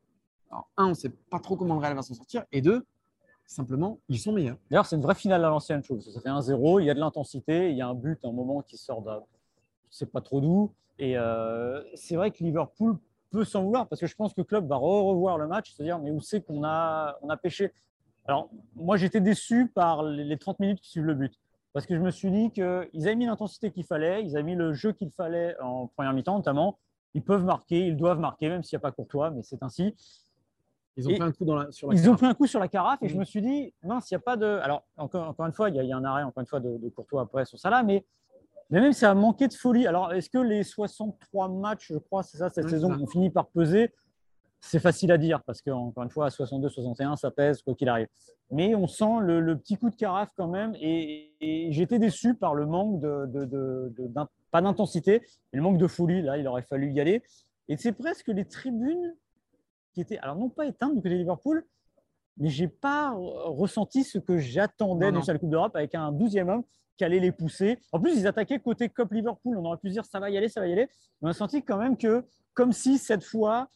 alors, 0.50 0.70
un, 0.78 0.86
on 0.88 0.90
ne 0.90 0.94
sait 0.94 1.12
pas 1.30 1.40
trop 1.40 1.56
comment 1.56 1.76
le 1.76 1.82
Real 1.82 1.96
va 1.96 2.02
s'en 2.02 2.16
sortir, 2.16 2.44
et 2.52 2.62
deux, 2.62 2.84
simplement, 3.46 4.00
ils 4.10 4.20
sont 4.20 4.32
meilleurs. 4.32 4.58
D'ailleurs, 4.70 4.86
c'est 4.86 4.96
une 4.96 5.02
vraie 5.02 5.16
finale 5.16 5.46
à 5.46 5.50
l'ancienne 5.50 5.84
chose. 5.84 6.12
Ça 6.14 6.20
fait 6.20 6.30
1-0, 6.30 6.82
il 6.82 6.86
y 6.86 6.90
a 6.90 6.94
de 6.94 7.00
l'intensité, 7.00 7.70
il 7.70 7.78
y 7.78 7.82
a 7.82 7.88
un 7.88 7.94
but, 7.94 8.20
un 8.26 8.32
moment 8.32 8.62
qui 8.62 8.78
sort 8.78 9.02
de. 9.02 9.12
C'est 9.90 10.10
pas 10.10 10.22
trop 10.22 10.42
doux. 10.42 10.74
Et 10.98 11.18
euh, 11.18 11.82
c'est 11.96 12.16
vrai 12.16 12.32
que 12.32 12.44
Liverpool 12.44 12.98
peut 13.32 13.44
s'en 13.44 13.64
vouloir 13.64 13.88
parce 13.88 14.00
que 14.00 14.08
je 14.08 14.16
pense 14.16 14.34
que 14.34 14.42
le 14.42 14.46
club 14.46 14.68
va 14.68 14.76
revoir 14.76 15.38
le 15.38 15.48
match, 15.48 15.74
c'est-à-dire 15.74 16.00
mais 16.00 16.12
où 16.12 16.22
c'est 16.22 16.42
qu'on 16.42 16.64
a, 16.64 17.18
on 17.22 17.30
a 17.30 17.38
pêché. 17.38 17.74
Alors 18.26 18.50
moi 18.76 18.98
j'étais 18.98 19.22
déçu 19.22 19.68
par 19.74 20.04
les 20.04 20.38
30 20.38 20.60
minutes 20.60 20.82
qui 20.82 20.92
suivent 20.92 21.06
le 21.06 21.16
but 21.16 21.34
parce 21.74 21.86
que 21.86 21.96
je 21.96 22.02
me 22.02 22.12
suis 22.12 22.32
dit 22.32 22.52
qu'ils 22.52 23.08
avaient 23.08 23.16
mis 23.16 23.26
l'intensité 23.26 23.72
qu'il 23.72 23.86
fallait, 23.86 24.24
ils 24.24 24.36
avaient 24.36 24.44
mis 24.44 24.56
le 24.56 24.74
jeu 24.74 24.92
qu'il 24.92 25.10
fallait 25.12 25.56
en 25.62 25.88
première 25.88 26.14
mi-temps 26.14 26.36
notamment. 26.36 26.78
Ils 27.14 27.24
peuvent 27.24 27.44
marquer, 27.44 27.88
ils 27.88 27.98
doivent 27.98 28.20
marquer 28.20 28.50
même 28.50 28.64
s'il 28.64 28.78
n'y 28.78 28.82
a 28.82 28.84
pas 28.84 28.92
Courtois, 28.92 29.32
mais 29.32 29.44
c'est 29.44 29.64
ainsi. 29.64 29.96
Ils 30.98 31.08
ont 31.08 31.14
pris 31.14 31.24
un 31.24 31.32
coup 31.32 31.46
sur 31.72 31.90
la 31.90 31.96
Ils 31.96 32.10
ont 32.10 32.16
pris 32.16 32.26
un 32.26 32.34
coup 32.34 32.48
sur 32.48 32.60
la 32.60 32.68
carafe 32.68 33.02
et 33.02 33.08
je 33.08 33.18
me 33.18 33.24
suis 33.24 33.42
dit 33.42 33.74
mince, 33.84 34.12
il 34.12 34.14
n'y 34.14 34.18
a 34.18 34.20
pas 34.20 34.36
de. 34.36 34.46
Alors 34.46 34.84
encore, 34.98 35.28
encore 35.30 35.46
une 35.46 35.54
fois, 35.54 35.70
il 35.70 35.76
y, 35.76 35.92
a, 35.92 35.98
un 35.98 36.04
arrêt 36.04 36.24
encore 36.24 36.42
une 36.42 36.48
fois 36.48 36.60
de, 36.60 36.78
de 36.78 36.90
Courtois 36.90 37.22
après 37.22 37.46
sur 37.46 37.58
ça 37.58 37.70
là, 37.70 37.84
mais 37.84 38.06
mais 38.72 38.80
même 38.80 38.94
ça 38.94 39.12
a 39.12 39.14
manqué 39.14 39.48
de 39.50 39.54
folie. 39.54 39.86
Alors, 39.86 40.14
est-ce 40.14 40.30
que 40.30 40.38
les 40.38 40.64
63 40.64 41.50
matchs, 41.50 41.92
je 41.92 41.98
crois, 41.98 42.24
c'est 42.24 42.38
ça, 42.38 42.50
cette 42.50 42.70
saison, 42.70 42.90
ont 42.90 43.08
fini 43.08 43.30
par 43.30 43.48
peser? 43.48 43.94
C'est 44.62 44.80
facile 44.80 45.12
à 45.12 45.18
dire 45.18 45.42
parce 45.44 45.62
qu'encore 45.62 46.04
une 46.04 46.10
fois, 46.10 46.28
à 46.28 46.30
62, 46.30 46.70
61, 46.70 47.18
ça 47.18 47.32
pèse 47.32 47.62
quoi 47.64 47.76
qu'il 47.76 47.90
arrive. 47.90 48.08
Mais 48.50 48.74
on 48.76 48.88
sent 48.88 49.20
le, 49.22 49.58
petit 49.58 49.76
coup 49.76 49.90
de 49.90 49.96
carafe 49.96 50.30
quand 50.38 50.48
même. 50.48 50.74
Et, 50.80 51.68
j'étais 51.72 52.00
déçu 52.00 52.36
par 52.36 52.56
le 52.56 52.66
manque 52.66 53.02
de, 53.02 54.12
pas 54.52 54.62
d'intensité, 54.62 55.22
mais 55.52 55.58
le 55.58 55.64
manque 55.64 55.78
de 55.78 55.88
folie. 55.88 56.22
Là, 56.22 56.38
il 56.38 56.48
aurait 56.48 56.62
fallu 56.62 56.92
y 56.92 57.02
aller. 57.02 57.24
Et 57.68 57.76
c'est 57.76 57.92
presque 57.92 58.28
les 58.28 58.46
tribunes 58.46 59.16
qui 59.94 60.02
étaient, 60.02 60.20
alors 60.20 60.38
non 60.38 60.50
pas 60.50 60.66
éteintes 60.66 60.96
du 60.96 61.02
côté 61.02 61.16
de 61.16 61.20
Liverpool, 61.20 61.66
mais 62.38 62.48
j'ai 62.48 62.70
pas 62.70 63.14
ressenti 63.16 64.04
ce 64.04 64.18
que 64.18 64.38
j'attendais 64.38 65.12
dans 65.12 65.22
cette 65.22 65.40
Coupe 65.40 65.50
d'Europe 65.50 65.76
avec 65.76 65.96
un 65.96 66.14
12e 66.14 66.50
homme 66.50 66.64
qui 67.02 67.06
allait 67.06 67.20
les 67.20 67.32
pousser. 67.32 67.80
En 67.92 68.00
plus, 68.00 68.16
ils 68.16 68.28
attaquaient 68.28 68.60
côté 68.60 68.88
Cop 68.88 69.12
Liverpool. 69.12 69.58
On 69.58 69.66
aurait 69.66 69.80
pu 69.80 69.90
dire 69.90 70.06
ça 70.06 70.20
va 70.20 70.30
y 70.30 70.38
aller, 70.38 70.50
ça 70.50 70.62
va 70.62 70.68
y 70.68 70.72
aller. 70.72 70.88
On 71.24 71.28
a 71.28 71.34
senti 71.34 71.64
quand 71.64 71.80
même 71.80 71.98
que, 71.98 72.24
comme 72.54 72.74
si 72.74 73.00
cette 73.00 73.24
fois, 73.24 73.70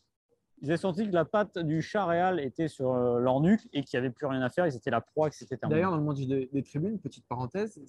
ils 0.61 0.69
avaient 0.69 0.77
senti 0.77 1.07
que 1.07 1.11
la 1.11 1.25
patte 1.25 1.57
du 1.57 1.81
chat 1.81 2.05
réal 2.05 2.39
était 2.39 2.67
sur 2.67 2.93
euh, 2.93 3.17
leur 3.17 3.41
nuque 3.41 3.67
et 3.73 3.83
qu'il 3.83 3.99
n'y 3.99 4.05
avait 4.05 4.13
plus 4.13 4.27
rien 4.27 4.43
à 4.43 4.49
faire. 4.51 4.67
Ils 4.67 4.75
étaient 4.75 4.91
la 4.91 5.01
proie, 5.01 5.31
que 5.31 5.35
c'était 5.35 5.57
D'ailleurs, 5.63 5.89
dans 5.89 5.97
le 5.97 6.03
monde 6.03 6.17
des, 6.17 6.63
tribunes, 6.63 6.99
petite 6.99 7.25
parenthèse, 7.27 7.81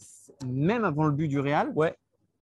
même 0.47 0.87
avant 0.87 1.05
le 1.05 1.13
but 1.13 1.29
du 1.29 1.39
Real, 1.39 1.71
ouais 1.75 1.95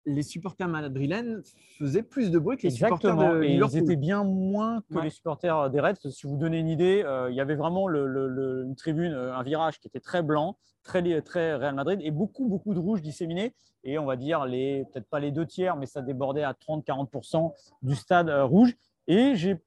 les 0.07 0.23
supporters 0.23 0.69
madrilènes 0.69 1.43
faisaient 1.79 2.03
plus 2.03 2.31
de 2.31 2.39
bruit 2.39 2.57
que 2.57 2.65
les 2.65 2.71
supporters 2.71 3.17
de 3.17 3.43
et 3.43 3.55
Ils 3.55 3.77
étaient 3.77 3.97
bien 3.97 4.25
moins 4.25 4.83
que 4.91 4.99
les 4.99 5.11
supporters 5.11 5.71
des 5.71 5.81
Reds. 5.81 6.11
Si 6.11 6.27
vous 6.27 6.37
donnez 6.37 6.59
une 6.59 6.69
idée, 6.69 7.03
euh, 7.05 7.31
il 7.31 7.37
y 7.37 7.41
avait 7.41 7.55
vraiment 7.55 7.89
une 7.89 8.75
tribune, 8.77 9.13
euh, 9.13 9.35
un 9.35 9.43
virage 9.43 9.81
qui 9.81 9.89
était 9.89 10.01
très 10.01 10.23
blanc, 10.23 10.57
très, 10.83 11.23
très 11.23 11.55
Real 11.55 11.75
Madrid, 11.75 12.01
et 12.03 12.11
beaucoup, 12.11 12.47
beaucoup 12.47 12.75
de 12.75 12.79
rouge 12.79 13.03
disséminés. 13.03 13.55
Et 13.83 13.99
on 13.99 14.05
va 14.05 14.17
dire, 14.17 14.45
les, 14.45 14.85
peut-être 14.93 15.09
pas 15.09 15.21
les 15.21 15.31
deux 15.31 15.47
tiers, 15.47 15.77
mais 15.77 15.87
ça 15.87 16.03
débordait 16.03 16.45
à 16.45 16.53
30-40% 16.53 17.53
du 17.83 17.95
stade 17.95 18.29
euh, 18.29 18.45
rouge. 18.45 18.75
Et 19.07 19.35
j'ai 19.37 19.63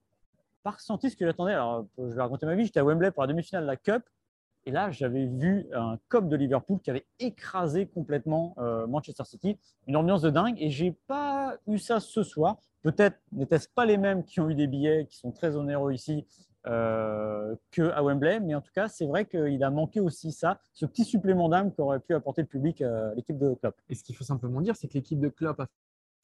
pas 0.63 0.71
ressenti 0.71 1.09
ce 1.09 1.15
que 1.15 1.25
j'attendais. 1.25 1.53
Alors, 1.53 1.85
je 1.97 2.13
vais 2.13 2.21
raconter 2.21 2.45
ma 2.45 2.55
vie. 2.55 2.65
J'étais 2.65 2.79
à 2.79 2.83
Wembley 2.83 3.11
pour 3.11 3.23
la 3.23 3.27
demi-finale 3.27 3.63
de 3.63 3.67
la 3.67 3.77
Cup. 3.77 4.03
Et 4.67 4.71
là, 4.71 4.91
j'avais 4.91 5.27
vu 5.27 5.65
un 5.73 5.97
COP 6.09 6.27
de 6.27 6.35
Liverpool 6.35 6.79
qui 6.81 6.89
avait 6.89 7.05
écrasé 7.19 7.85
complètement 7.85 8.53
euh, 8.57 8.85
Manchester 8.85 9.23
City. 9.23 9.57
Une 9.87 9.95
ambiance 9.95 10.21
de 10.21 10.29
dingue. 10.29 10.55
Et 10.61 10.69
j'ai 10.69 10.91
pas 10.91 11.55
eu 11.67 11.77
ça 11.77 12.01
ce 12.01 12.21
soir. 12.21 12.57
Peut-être 12.81 13.17
n'étaient-ce 13.31 13.69
pas 13.69 13.85
les 13.85 13.95
mêmes 13.95 14.25
qui 14.25 14.41
ont 14.41 14.49
eu 14.49 14.55
des 14.55 14.67
billets 14.67 15.07
qui 15.09 15.15
sont 15.15 15.31
très 15.31 15.55
onéreux 15.55 15.93
ici 15.93 16.25
euh, 16.67 17.55
qu'à 17.71 18.03
Wembley. 18.03 18.41
Mais 18.41 18.55
en 18.55 18.61
tout 18.61 18.73
cas, 18.75 18.89
c'est 18.89 19.05
vrai 19.05 19.23
qu'il 19.23 19.63
a 19.63 19.69
manqué 19.69 20.01
aussi 20.01 20.33
ça, 20.33 20.59
ce 20.73 20.85
petit 20.85 21.05
supplément 21.05 21.47
d'âme 21.47 21.71
qu'aurait 21.73 22.01
pu 22.01 22.13
apporter 22.13 22.41
le 22.41 22.49
public 22.49 22.81
à 22.81 23.13
l'équipe 23.15 23.37
de 23.37 23.53
Klopp. 23.53 23.79
Et 23.87 23.95
ce 23.95 24.03
qu'il 24.03 24.17
faut 24.17 24.25
simplement 24.25 24.59
dire, 24.59 24.75
c'est 24.75 24.89
que 24.89 24.95
l'équipe 24.95 25.21
de 25.21 25.29
Klopp 25.29 25.61
a 25.61 25.67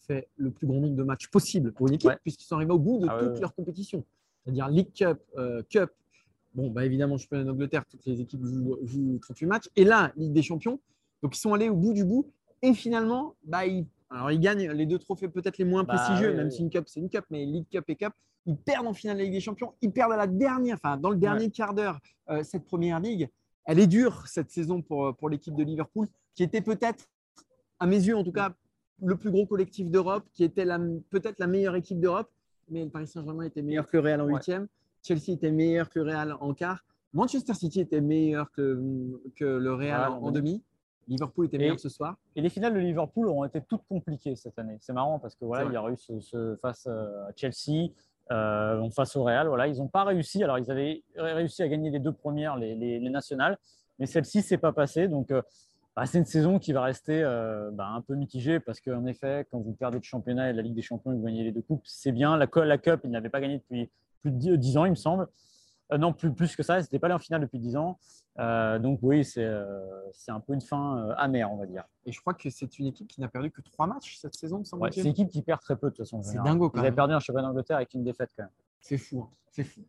fait 0.02 0.28
le 0.36 0.52
plus 0.52 0.68
grand 0.68 0.82
nombre 0.82 0.98
de 0.98 1.04
matchs 1.04 1.30
possible 1.30 1.72
pour 1.72 1.88
une 1.88 1.94
équipe, 1.94 2.12
puisqu'ils 2.24 2.44
sont 2.44 2.58
arrivés 2.58 2.74
au 2.74 2.80
bout 2.80 3.00
de 3.00 3.08
ah 3.10 3.20
toutes 3.22 3.40
leurs 3.40 3.56
compétitions. 3.56 4.04
C'est-à-dire 4.44 4.68
League 4.68 4.92
Cup, 4.94 5.18
euh, 5.38 5.64
Cup, 5.70 5.90
Bon, 6.54 6.70
bah 6.70 6.86
évidemment, 6.86 7.18
je 7.18 7.28
en 7.32 7.48
Angleterre, 7.48 7.84
toutes 7.89 8.06
les 8.06 8.22
équipes 8.22 8.44
jouent, 8.46 9.20
38 9.22 9.46
matchs. 9.46 9.70
Et 9.76 9.84
là, 9.84 10.12
Ligue 10.16 10.34
des 10.34 10.44
Champions. 10.44 10.80
Donc, 11.22 11.36
ils 11.36 11.39
sont 11.39 11.54
allés 11.54 11.70
au 11.70 11.76
bout 11.76 11.94
du 11.94 12.06
bout. 12.06 12.32
Et 12.62 12.74
finalement, 12.74 13.36
bah, 13.44 13.66
ils, 13.66 13.86
alors, 14.10 14.32
ils 14.32 14.39
gagnent 14.39 14.72
les 14.72 14.86
deux 14.86 15.00
trophées 15.00 15.28
peut-être 15.28 15.58
les 15.58 15.66
moins 15.66 15.84
bah 15.84 15.96
prestigieux, 15.96 16.34
même 16.36 16.52
si 16.52 16.62
une 16.62 16.70
Cup, 16.70 16.84
c'est 16.88 17.00
une 17.00 17.10
Cup, 17.10 17.26
mais 17.32 17.46
League 17.46 17.66
Cup 17.72 17.84
et 17.88 17.96
Cup. 17.96 18.13
Ils 18.46 18.58
perdent 18.58 18.88
en 18.88 18.94
finale 18.94 19.18
de 19.18 19.22
la 19.22 19.26
Ligue 19.26 19.34
des 19.34 19.42
Champions. 19.42 19.74
Ils 19.82 19.92
perdent 19.92 20.12
à 20.12 20.18
la 20.18 20.28
dernière, 20.28 20.76
enfin, 20.76 20.98
dans 20.98 21.10
le 21.10 21.18
dernier 21.18 21.50
quart 21.50 21.74
d'heure, 21.74 22.00
euh, 22.30 22.44
cette 22.44 22.66
première 22.66 23.00
ligue. 23.00 23.30
Elle 23.66 23.80
est 23.80 23.88
dure, 23.88 24.28
cette 24.28 24.52
saison, 24.52 24.82
pour, 24.82 25.16
pour 25.16 25.30
l'équipe 25.30 25.56
de 25.56 25.63
Liverpool, 25.63 26.08
qui 26.36 26.44
était 26.44 26.62
peut-être, 26.62 27.08
à 27.80 27.88
mes 27.88 27.96
yeux 27.96 28.16
en 28.16 28.24
tout 28.24 28.34
cas, 28.34 28.54
le 29.02 29.16
plus 29.16 29.32
gros 29.32 29.46
collectif 29.46 29.89
d'Europe, 29.89 30.26
qui 30.34 30.44
était 30.44 30.66
peut-être 31.10 31.39
la 31.39 31.48
meilleure 31.48 31.76
équipe 31.76 32.00
d'Europe. 32.00 32.30
Mais 32.70 32.84
le 32.84 32.89
Paris 32.89 33.08
Saint-Germain 33.08 33.46
était 33.46 33.62
meilleur 33.62 33.88
que 33.88 33.98
le 33.98 34.04
Real 34.04 34.22
en 34.22 34.28
huitième. 34.28 34.68
Chelsea 35.04 35.34
était 35.34 35.52
meilleur 35.52 35.89
que 35.89 36.00
Real 36.00 36.36
en 36.39 36.54
quart. 36.54 36.84
Manchester 37.13 37.54
City 37.54 37.82
était 37.82 38.02
meilleur 38.02 38.52
que, 38.52 38.82
que 39.36 39.46
le 39.46 39.74
Real 39.74 40.12
en, 40.12 40.32
demi. 40.32 40.63
Liverpool 41.08 41.46
était 41.46 41.58
meilleur 41.58 41.80
ce 41.80 41.89
soir. 41.89 42.16
Et 42.36 42.42
les 42.42 42.50
finales 42.50 42.74
de 42.74 42.80
Liverpool 42.80 43.28
ont 43.30 43.44
été 43.44 43.62
toutes 43.62 43.84
compliquées 43.88 44.36
cette 44.36 44.58
année. 44.58 44.78
C'est 44.80 44.94
marrant 44.94 45.20
parce 45.20 45.36
que 45.36 45.46
voilà, 45.46 45.66
il 45.66 45.74
y 45.74 45.78
a 45.78 45.89
eu 45.92 45.98
ce, 45.98 46.56
face 46.62 46.88
euh, 46.88 47.28
à 47.28 47.32
Chelsea, 47.36 47.92
euh, 48.32 48.89
face 48.89 49.16
au 49.16 49.24
Real. 49.24 49.48
Voilà, 49.48 49.68
ils 49.68 49.78
n'ont 49.78 49.89
pas 49.89 50.06
réussi. 50.06 50.44
Alors, 50.44 50.58
ils 50.58 50.72
avaient 50.72 51.04
réussi 51.18 51.62
à 51.62 51.68
gagner 51.68 51.92
les 51.92 52.00
deux 52.00 52.13
premières, 52.13 52.56
les, 52.56 52.74
les, 52.76 53.10
nationales, 53.10 53.58
mais 54.00 54.06
celle-ci 54.06 54.42
s'est 54.42 54.58
pas 54.58 54.72
passée. 54.72 55.08
Donc, 55.08 55.30
euh, 55.32 55.42
bah, 55.96 56.06
c'est 56.06 56.18
une 56.18 56.26
saison 56.26 56.58
qui 56.58 56.74
va 56.74 56.82
rester 56.82 57.22
euh, 57.22 57.70
bah, 57.72 57.88
un 57.88 58.02
peu 58.02 58.16
mitigée 58.16 58.60
parce 58.60 58.82
qu'en 58.82 59.06
effet, 59.06 59.46
quand 59.52 59.60
vous 59.60 59.74
perdez 59.74 59.98
le 59.98 60.04
championnat 60.04 60.50
et 60.50 60.54
la 60.54 60.62
Ligue 60.62 60.74
des 60.74 60.82
Champions, 60.82 61.12
vous 61.12 61.24
gagnez 61.24 61.44
les 61.44 61.52
deux 61.52 61.62
coupes, 61.62 61.84
c'est 61.86 62.12
bien. 62.12 62.36
La, 62.38 62.48
la 62.66 62.78
Cup, 62.78 63.02
ils 63.04 63.12
n'avaient 63.12 63.30
pas 63.30 63.42
gagné 63.42 63.58
depuis 63.58 63.92
plus 64.24 64.32
de 64.32 64.56
10 64.56 64.78
ans, 64.78 64.86
il 64.86 64.92
me 64.92 64.96
semble. 64.96 65.28
Euh, 65.92 65.98
non, 65.98 66.14
plus, 66.14 66.34
plus 66.34 66.56
que 66.56 66.64
ça, 66.64 66.82
c'était 66.82 66.98
pas 66.98 67.08
allé 67.08 67.16
en 67.16 67.20
finale 67.20 67.42
depuis 67.42 67.60
10 67.60 67.76
ans. 67.76 68.00
Euh, 68.40 68.80
donc 68.80 69.00
oui, 69.04 69.24
c'est 69.24 69.46
un 69.46 70.40
peu 70.40 70.54
une 70.54 70.62
fin 70.62 71.10
amère, 71.18 71.52
on 71.52 71.58
va 71.58 71.66
dire. 71.66 71.84
Et 72.06 72.12
je 72.12 72.20
crois 72.20 72.34
que 72.34 72.50
c'est 72.50 72.80
une 72.80 72.88
équipe 72.88 73.08
qui 73.08 73.22
n'a 73.22 73.28
perdu 73.28 73.52
que 73.52 73.62
trois 73.62 73.86
matchs 73.86 74.18
cette 74.18 74.36
saison, 74.36 74.64
ouais, 74.74 74.90
C'est 74.92 75.02
une 75.02 75.08
équipe 75.08 75.30
qui 75.30 75.42
perd 75.42 75.62
très 75.62 75.76
peu 75.76 75.88
de 75.88 75.96
toute 75.96 76.06
façon. 76.06 76.24
C'est 76.24 76.42
dingo 76.42 76.70
quand 76.70 76.80
Ils 76.80 76.88
avaient 76.88 76.96
perdu 76.96 77.14
un 77.14 77.20
championnat 77.20 77.50
d'Angleterre 77.50 77.78
avec 77.78 77.94
une 77.94 78.04
défaite 78.04 78.32
quand 78.36 78.44
même. 78.44 78.52
C'est 78.82 78.98
fou, 78.98 79.22
hein. 79.22 79.30
c'est 79.52 79.64
fou. 79.64 79.82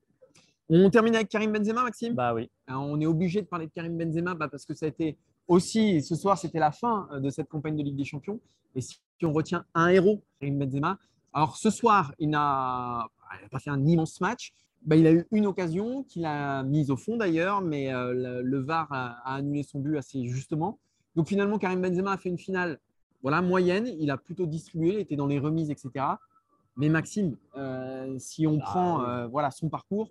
On 0.68 0.88
termine 0.88 1.14
avec 1.14 1.28
Karim 1.28 1.52
Benzema, 1.52 1.82
Maxime? 1.82 2.14
Bah 2.14 2.32
oui. 2.34 2.50
On 2.68 2.98
est 3.00 3.06
obligé 3.06 3.42
de 3.42 3.46
parler 3.46 3.66
de 3.66 3.72
Karim 3.72 3.96
Benzema 3.98 4.34
bah, 4.34 4.48
parce 4.48 4.64
que 4.64 4.74
ça 4.74 4.86
a 4.86 4.88
été 4.88 5.18
aussi, 5.46 6.02
ce 6.02 6.14
soir, 6.14 6.38
c'était 6.38 6.58
la 6.58 6.72
fin 6.72 7.08
de 7.18 7.28
cette 7.30 7.48
campagne 7.48 7.76
de 7.76 7.82
Ligue 7.82 7.96
des 7.96 8.04
Champions. 8.04 8.40
Et 8.74 8.80
si 8.80 8.98
on 9.22 9.32
retient 9.32 9.64
un 9.74 9.88
héros, 9.88 10.22
Karim 10.40 10.58
Benzema, 10.58 10.98
alors 11.32 11.56
ce 11.56 11.70
soir, 11.70 12.14
il 12.18 12.30
n'a 12.30 13.06
pas 13.50 13.58
fait 13.58 13.70
un 13.70 13.84
immense 13.84 14.20
match. 14.20 14.52
Bah, 14.84 14.96
il 14.96 15.06
a 15.06 15.12
eu 15.12 15.26
une 15.30 15.46
occasion 15.46 16.02
qu'il 16.04 16.26
a 16.26 16.62
mise 16.62 16.90
au 16.90 16.96
fond 16.96 17.16
d'ailleurs, 17.16 17.62
mais 17.62 17.92
euh, 17.92 18.42
le, 18.42 18.58
VAR 18.60 18.88
a, 18.90 19.34
annulé 19.34 19.62
son 19.62 19.80
but 19.80 19.96
assez 19.96 20.26
justement. 20.26 20.78
Donc 21.16 21.28
finalement, 21.28 21.58
Karim 21.58 21.80
Benzema 21.80 22.12
a 22.12 22.16
fait 22.18 22.28
une 22.28 22.38
finale 22.38 22.78
voilà, 23.22 23.40
moyenne. 23.40 23.86
Il 23.98 24.10
a 24.10 24.18
plutôt 24.18 24.46
distribué, 24.46 24.94
il 24.94 24.98
était 24.98 25.16
dans 25.16 25.26
les 25.26 25.38
remises, 25.38 25.70
etc. 25.70 26.04
Mais 26.76 26.88
Maxime, 26.90 27.36
euh, 27.56 28.18
si 28.18 28.46
on 28.46 28.58
ah 28.60 28.64
prend 28.64 29.04
euh, 29.04 29.26
voilà, 29.26 29.50
son 29.50 29.68
parcours, 29.68 30.10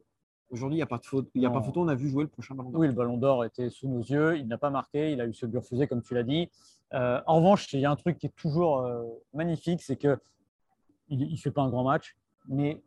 Aujourd'hui, 0.49 0.75
il 0.75 0.79
n'y 0.79 0.83
a 0.83 0.87
pas 0.87 0.99
de 0.99 1.05
faute. 1.05 1.31
Il 1.33 1.41
y 1.41 1.47
a 1.47 1.49
pas 1.49 1.63
photo. 1.63 1.81
On 1.81 1.87
a 1.87 1.95
vu 1.95 2.07
jouer 2.09 2.25
le 2.25 2.29
prochain 2.29 2.53
ballon 2.53 2.69
d'or. 2.69 2.79
Oui, 2.79 2.85
le 2.85 2.93
ballon 2.93 3.17
d'or 3.17 3.43
était 3.43 3.71
sous 3.71 3.87
nos 3.87 4.01
yeux. 4.01 4.37
Il 4.37 4.47
n'a 4.47 4.59
pas 4.59 4.69
marqué. 4.69 5.11
Il 5.11 5.19
a 5.19 5.25
eu 5.25 5.33
ce 5.33 5.47
but 5.47 5.57
refusé, 5.57 5.87
comme 5.87 6.03
tu 6.03 6.13
l'as 6.13 6.21
dit. 6.21 6.47
En 6.91 7.37
revanche, 7.37 7.73
il 7.73 7.79
y 7.79 7.85
a 7.85 7.89
un 7.89 7.95
truc 7.95 8.19
qui 8.19 8.27
est 8.27 8.35
toujours 8.35 8.87
magnifique, 9.33 9.81
c'est 9.81 9.95
que 9.95 10.19
il 11.09 11.31
ne 11.31 11.37
fait 11.37 11.49
pas 11.49 11.63
un 11.63 11.69
grand 11.69 11.83
match, 11.83 12.15
mais 12.47 12.83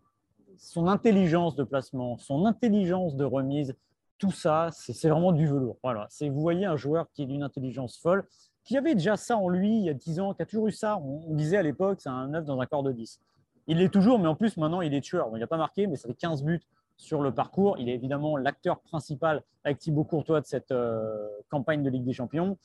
son 0.59 0.89
intelligence 0.89 1.57
de 1.57 1.65
placement, 1.65 2.17
son 2.19 2.47
intelligence 2.47 3.17
de 3.17 3.25
remise, 3.25 3.75
tout 4.19 4.31
ça, 4.31 4.69
c'est 4.73 5.09
vraiment 5.09 5.33
du 5.33 5.47
velours. 5.47 5.77
Voilà. 5.83 6.09
Vous 6.21 6.41
voyez 6.41 6.67
un 6.67 6.77
joueur 6.77 7.07
qui 7.13 7.23
est 7.23 7.27
d'une 7.27 7.43
intelligence 7.43 7.99
folle, 7.99 8.27
qui 8.65 8.77
avait 8.77 8.95
déjà 8.95 9.17
ça 9.17 9.37
en 9.37 9.49
lui 9.49 9.79
il 9.79 9.85
y 9.85 9.91
a 9.91 9.95
10 9.95 10.21
ans, 10.21 10.35
qui 10.35 10.43
a 10.43 10.47
toujours 10.47 10.69
eu 10.69 10.73
ça. 10.73 10.99
On, 10.99 11.35
disait 11.35 11.57
à 11.57 11.63
l'époque, 11.63 12.01
c'est 12.01 12.09
un 12.09 12.29
9 12.29 12.45
dans 12.45 12.61
un 12.61 12.67
corps 12.67 12.83
de 12.83 12.93
10. 12.93 13.21
Il 13.69 13.79
l'est 13.79 13.89
toujours, 13.89 14.19
mais 14.19 14.29
en 14.29 14.35
plus, 14.35 14.57
maintenant, 14.57 14.81
il 14.81 14.95
est 14.95 15.01
tueur. 15.01 15.29
il 15.35 15.41
n'a 15.41 15.47
pas 15.47 15.57
marqué, 15.57 15.87
mais 15.87 15.97
ça 15.97 16.09
fait 16.09 16.15
15 16.15 16.43
buts 16.43 16.63
sur 16.97 17.21
le 17.21 17.33
parcours. 17.33 17.77
Il 17.79 17.89
est 17.89 17.95
évidemment 17.95 18.37
l'acteur 18.37 18.81
principal 18.81 19.43
avec 19.65 19.79
Thibaut 19.79 20.05
Courtois 20.05 20.41
de 20.41 20.47
cette 20.47 20.73
euh, 20.73 21.29
campagne 21.51 21.83
de 21.83 21.91
Ligue 21.91 22.05
des 22.05 22.13
Champions. 22.13 22.57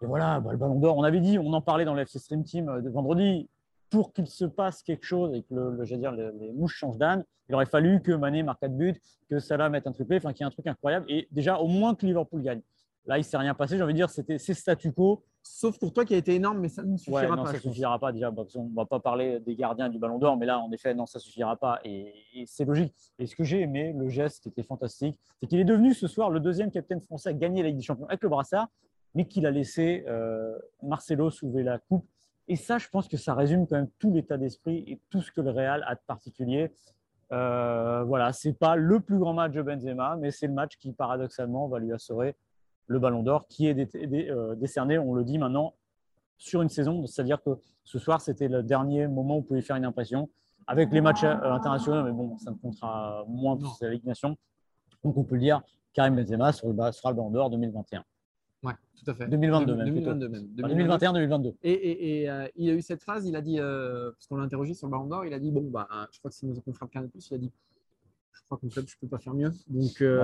Et 0.00 0.06
voilà, 0.06 0.40
bah, 0.40 0.52
le 0.52 0.58
Ballon 0.58 0.76
d'Or, 0.76 0.96
on 0.96 1.02
avait 1.02 1.20
dit, 1.20 1.38
on 1.38 1.52
en 1.52 1.60
parlait 1.60 1.84
dans 1.84 1.94
le 1.94 2.02
FC 2.02 2.18
Stream 2.18 2.44
Team 2.44 2.68
euh, 2.68 2.80
de 2.80 2.88
vendredi, 2.88 3.48
pour 3.90 4.12
qu'il 4.12 4.26
se 4.26 4.44
passe 4.44 4.82
quelque 4.82 5.04
chose 5.04 5.34
et 5.34 5.42
que 5.42 5.54
le, 5.54 5.84
dire, 5.96 6.12
les 6.12 6.52
mouches 6.52 6.76
changent 6.76 6.98
d'âne, 6.98 7.24
il 7.48 7.54
aurait 7.54 7.66
fallu 7.66 8.02
que 8.02 8.12
Mané 8.12 8.42
marque 8.42 8.60
4 8.60 8.76
buts, 8.76 9.00
que 9.30 9.38
Salah 9.38 9.68
mette 9.70 9.86
un 9.86 9.92
triplé, 9.92 10.18
enfin 10.18 10.32
qu'il 10.32 10.40
y 10.40 10.44
ait 10.44 10.46
un 10.46 10.50
truc 10.50 10.66
incroyable. 10.66 11.06
Et 11.08 11.28
déjà, 11.30 11.58
au 11.58 11.66
moins 11.66 11.94
que 11.94 12.04
Liverpool 12.04 12.42
gagne. 12.42 12.60
Là, 13.06 13.16
il 13.16 13.20
ne 13.20 13.24
s'est 13.24 13.38
rien 13.38 13.54
passé. 13.54 13.78
J'ai 13.78 13.82
envie 13.82 13.94
de 13.94 13.98
dire, 13.98 14.10
c'était 14.10 14.36
c'est 14.36 14.52
statu 14.52 14.92
quo. 14.92 15.24
Sauf 15.42 15.78
pour 15.78 15.94
toi 15.94 16.04
qui 16.04 16.12
a 16.12 16.18
été 16.18 16.34
énorme, 16.34 16.58
mais 16.58 16.68
ça 16.68 16.82
ne 16.82 16.94
suffira 16.98 17.22
ouais, 17.22 17.28
non, 17.28 17.42
pas. 17.42 17.46
Ça 17.46 17.52
ne 17.54 17.58
suffira 17.72 17.98
pas. 17.98 18.12
Déjà, 18.12 18.30
on 18.30 18.64
ne 18.64 18.74
va 18.74 18.84
pas 18.84 19.00
parler 19.00 19.40
des 19.40 19.56
gardiens 19.56 19.88
du 19.88 19.98
Ballon 19.98 20.18
d'Or, 20.18 20.36
mais 20.36 20.44
là, 20.44 20.58
en 20.58 20.70
effet, 20.72 20.94
non, 20.94 21.06
ça 21.06 21.18
ne 21.18 21.22
suffira 21.22 21.56
pas. 21.56 21.80
Et, 21.84 22.12
c'est 22.44 22.66
logique. 22.66 22.94
Et 23.18 23.26
ce 23.26 23.34
que 23.34 23.44
j'ai 23.44 23.62
aimé, 23.62 23.94
le 23.96 24.10
geste 24.10 24.42
qui 24.42 24.50
était 24.50 24.62
fantastique, 24.62 25.16
c'est 25.40 25.46
qu'il 25.46 25.58
est 25.58 25.64
devenu 25.64 25.94
ce 25.94 26.06
soir 26.06 26.28
le 26.28 26.40
deuxième 26.40 26.70
capitaine 26.70 27.00
français 27.00 27.30
à 27.30 27.32
gagner 27.32 27.62
la 27.62 27.68
Ligue 27.68 27.78
des 27.78 27.84
Champions 27.84 28.06
avec 28.06 28.22
le 28.22 28.28
brassard, 28.28 28.68
mais 29.14 29.26
qu'il 29.26 29.46
a 29.46 29.50
laissé 29.50 30.04
euh, 30.06 30.58
Marcelo 30.82 31.30
soulever 31.30 31.62
la 31.62 31.78
coupe. 31.78 32.06
Et 32.48 32.56
ça, 32.56 32.78
je 32.78 32.88
pense 32.88 33.08
que 33.08 33.18
ça 33.18 33.34
résume 33.34 33.66
quand 33.66 33.76
même 33.76 33.90
tout 33.98 34.10
l'état 34.10 34.38
d'esprit 34.38 34.82
et 34.86 35.00
tout 35.10 35.20
ce 35.20 35.30
que 35.30 35.42
le 35.42 35.50
Real 35.50 35.84
a 35.86 35.94
de 35.94 36.00
particulier. 36.06 36.72
Euh, 37.30 38.02
voilà, 38.04 38.32
c'est 38.32 38.54
pas 38.54 38.74
le 38.74 39.00
plus 39.00 39.18
grand 39.18 39.34
match 39.34 39.52
de 39.52 39.60
Benzema, 39.60 40.16
mais 40.16 40.30
c'est 40.30 40.46
le 40.46 40.54
match 40.54 40.78
qui 40.78 40.92
paradoxalement 40.92 41.68
va 41.68 41.78
lui 41.78 41.92
assurer 41.92 42.36
le 42.86 42.98
Ballon 42.98 43.22
d'Or 43.22 43.46
qui 43.48 43.66
est 43.66 43.96
euh, 44.30 44.54
décerné, 44.54 44.98
on 44.98 45.12
le 45.12 45.24
dit 45.24 45.36
maintenant, 45.36 45.74
sur 46.38 46.62
une 46.62 46.70
saison. 46.70 47.06
C'est-à-dire 47.06 47.42
que 47.42 47.50
ce 47.84 47.98
soir, 47.98 48.22
c'était 48.22 48.48
le 48.48 48.62
dernier 48.62 49.06
moment 49.08 49.36
où 49.36 49.40
vous 49.40 49.46
pouvez 49.46 49.60
faire 49.60 49.76
une 49.76 49.84
impression 49.84 50.30
avec 50.66 50.90
les 50.90 51.02
matchs 51.02 51.24
euh, 51.24 51.52
internationaux, 51.52 52.02
mais 52.02 52.12
bon, 52.12 52.38
ça 52.38 52.50
ne 52.50 52.56
comptera 52.56 53.24
moins 53.28 53.58
pour 53.58 53.76
la 53.82 53.90
Ligue 53.90 54.06
Nation. 54.06 54.38
Donc, 55.04 55.18
on 55.18 55.22
peut 55.22 55.34
le 55.34 55.42
dire, 55.42 55.60
Karim 55.92 56.16
Benzema 56.16 56.52
sera 56.52 56.68
le 57.10 57.14
Ballon 57.14 57.30
d'Or 57.30 57.50
2021. 57.50 58.04
Ouais, 58.62 58.74
tout 58.96 59.10
à 59.10 59.14
fait. 59.14 59.28
2022 59.28 59.74
même. 59.74 59.86
2022 59.86 60.28
même. 60.28 60.46
2021, 60.48 61.12
2022. 61.12 61.54
Et, 61.62 62.20
et, 62.20 62.30
euh, 62.30 62.48
il 62.56 62.70
a 62.70 62.74
eu 62.74 62.82
cette 62.82 63.02
phrase, 63.02 63.26
il 63.26 63.36
a 63.36 63.40
dit, 63.40 63.58
parce 63.58 64.26
qu'on 64.26 64.36
l'a 64.36 64.44
interrogé 64.44 64.74
sur 64.74 64.86
le 64.86 64.92
Ballon 64.92 65.06
d'Or, 65.06 65.24
il 65.24 65.32
a 65.32 65.38
dit, 65.38 65.50
bon, 65.50 65.68
bah, 65.70 65.88
je 66.12 66.18
crois 66.18 66.30
que 66.30 66.36
c'est 66.36 66.46
nos 66.46 66.60
confrères 66.60 66.88
de 67.02 67.06
plus, 67.06 67.28
il 67.30 67.34
a 67.34 67.38
dit, 67.38 67.52
je 68.38 68.42
crois 68.44 68.58
qu'en 68.58 68.68
club, 68.68 68.86
je 68.88 68.94
ne 68.94 69.00
peux 69.00 69.08
pas 69.08 69.18
faire 69.18 69.34
mieux. 69.34 69.52
Donc 69.68 70.00
euh, 70.00 70.18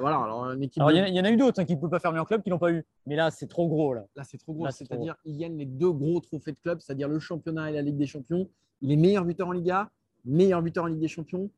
voilà. 0.00 0.24
Alors, 0.24 0.52
il 0.54 1.14
y, 1.14 1.20
en 1.20 1.24
a 1.24 1.30
eu 1.30 1.36
d'autres 1.36 1.60
hein, 1.60 1.64
qui 1.64 1.76
ne 1.76 1.80
peuvent 1.80 1.90
pas 1.90 2.00
faire 2.00 2.12
mieux 2.12 2.20
en 2.20 2.24
club 2.24 2.42
qui 2.42 2.50
l'ont 2.50 2.58
pas 2.58 2.72
eu. 2.72 2.84
Mais 3.06 3.14
là, 3.14 3.30
c'est 3.30 3.46
trop 3.46 3.68
gros. 3.68 3.94
Là, 3.94 4.04
là 4.16 4.24
c'est 4.24 4.38
trop 4.38 4.52
gros. 4.52 4.68
C'est-à-dire, 4.70 5.16
il 5.24 5.38
gagne 5.38 5.56
les 5.56 5.66
deux 5.66 5.92
gros 5.92 6.20
trophées 6.20 6.52
de 6.52 6.58
club, 6.58 6.80
c'est-à-dire 6.80 7.08
le 7.08 7.18
championnat 7.18 7.70
et 7.70 7.74
la 7.74 7.82
Ligue 7.82 7.96
des 7.96 8.06
Champions. 8.06 8.48
Il 8.80 8.90
est 8.90 8.96
meilleur 8.96 9.24
buteur 9.24 9.48
en 9.48 9.52
Liga, 9.52 9.90
meilleur 10.24 10.62
buteur 10.62 10.84
en 10.84 10.86
Ligue 10.88 11.00
des 11.00 11.08
Champions. 11.08 11.50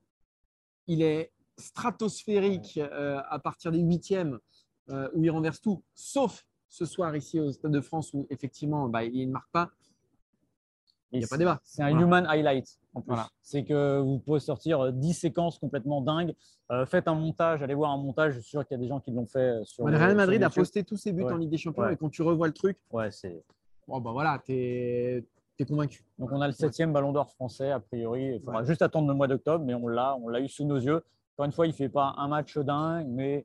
Il 0.87 1.03
est 1.03 1.33
stratosphérique 1.57 2.79
euh, 2.79 3.21
à 3.29 3.38
partir 3.38 3.71
des 3.71 3.81
huitièmes 3.81 4.38
euh, 4.88 5.09
où 5.14 5.23
il 5.25 5.31
renverse 5.31 5.61
tout, 5.61 5.83
sauf 5.95 6.47
ce 6.69 6.85
soir 6.85 7.14
ici 7.16 7.38
au 7.38 7.53
Stade 7.53 7.73
de 7.73 7.81
France 7.81 8.14
où 8.14 8.27
effectivement 8.31 8.88
bah, 8.88 9.05
il 9.05 9.27
ne 9.27 9.33
marque 9.33 9.51
pas. 9.53 9.71
Il 11.12 11.19
n'y 11.19 11.25
a 11.25 11.29
pas 11.29 11.38
débat. 11.38 11.61
C'est 11.64 11.83
un 11.83 11.99
human 11.99 12.25
highlight 12.27 12.79
en 12.95 13.01
plus. 13.01 13.16
C'est 13.43 13.64
que 13.64 13.99
vous 13.99 14.19
pouvez 14.19 14.40
sortir 14.40 14.93
10 14.93 15.14
séquences 15.14 15.59
complètement 15.59 16.01
dingues. 16.01 16.35
Euh, 16.71 16.87
faites 16.87 17.09
un 17.09 17.14
montage, 17.14 17.62
allez 17.62 17.75
voir 17.75 17.90
un 17.90 17.97
montage. 17.97 18.35
Je 18.35 18.40
suis 18.40 18.51
sûr 18.51 18.66
qu'il 18.66 18.77
y 18.77 18.81
a 18.81 18.83
des 18.83 18.88
gens 18.88 19.01
qui 19.01 19.11
l'ont 19.11 19.27
fait. 19.27 19.61
Euh, 19.61 19.64
sur 19.64 19.87
le 19.87 19.97
Real 19.97 20.14
Madrid 20.14 20.43
a 20.43 20.51
posté 20.51 20.85
tous 20.85 20.97
ses 20.97 21.12
buts 21.12 21.25
en 21.25 21.37
Ligue 21.37 21.51
des 21.51 21.59
Champions 21.59 21.88
et 21.88 21.97
quand 21.97 22.11
tu 22.11 22.23
revois 22.23 22.47
le 22.47 22.53
truc, 22.53 22.79
ouais, 22.93 23.11
c'est. 23.11 23.43
Bon, 23.88 24.01
bah 24.01 24.12
voilà, 24.12 24.40
tu 24.45 24.53
es, 24.53 25.25
convaincu. 25.69 26.05
Donc 26.19 26.31
on 26.33 26.40
a 26.40 26.47
le 26.47 26.53
septième 26.53 26.93
ballon 26.93 27.12
d'or 27.12 27.31
français, 27.33 27.71
a 27.71 27.81
priori. 27.81 28.37
Il 28.37 28.40
faudra 28.40 28.64
juste 28.64 28.83
attendre 28.83 29.09
le 29.09 29.14
mois 29.14 29.27
d'octobre, 29.27 29.64
mais 29.64 29.75
on 29.75 29.88
l'a, 29.88 30.16
on 30.23 30.29
l'a 30.29 30.40
eu 30.40 30.49
sous 30.49 30.64
nos 30.64 30.79
yeux. 30.79 31.03
Encore 31.35 31.47
une 31.47 31.53
fois, 31.53 31.66
il 31.66 31.71
ne 31.71 31.75
fait 31.75 31.88
pas 31.88 32.14
un 32.16 32.29
match 32.29 32.57
dingue, 32.57 33.09
mais 33.09 33.45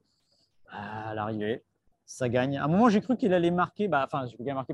à 0.69 1.13
l'arrivée, 1.15 1.63
ça 2.06 2.30
gagne. 2.30 2.58
À 2.58 2.65
un 2.65 2.67
moment, 2.67 2.89
j'ai 2.89 3.01
cru 3.01 3.17
qu'il 3.17 3.34
allait 3.34 3.51
marquer. 3.51 3.88
Bah, 3.88 4.04
enfin, 4.06 4.25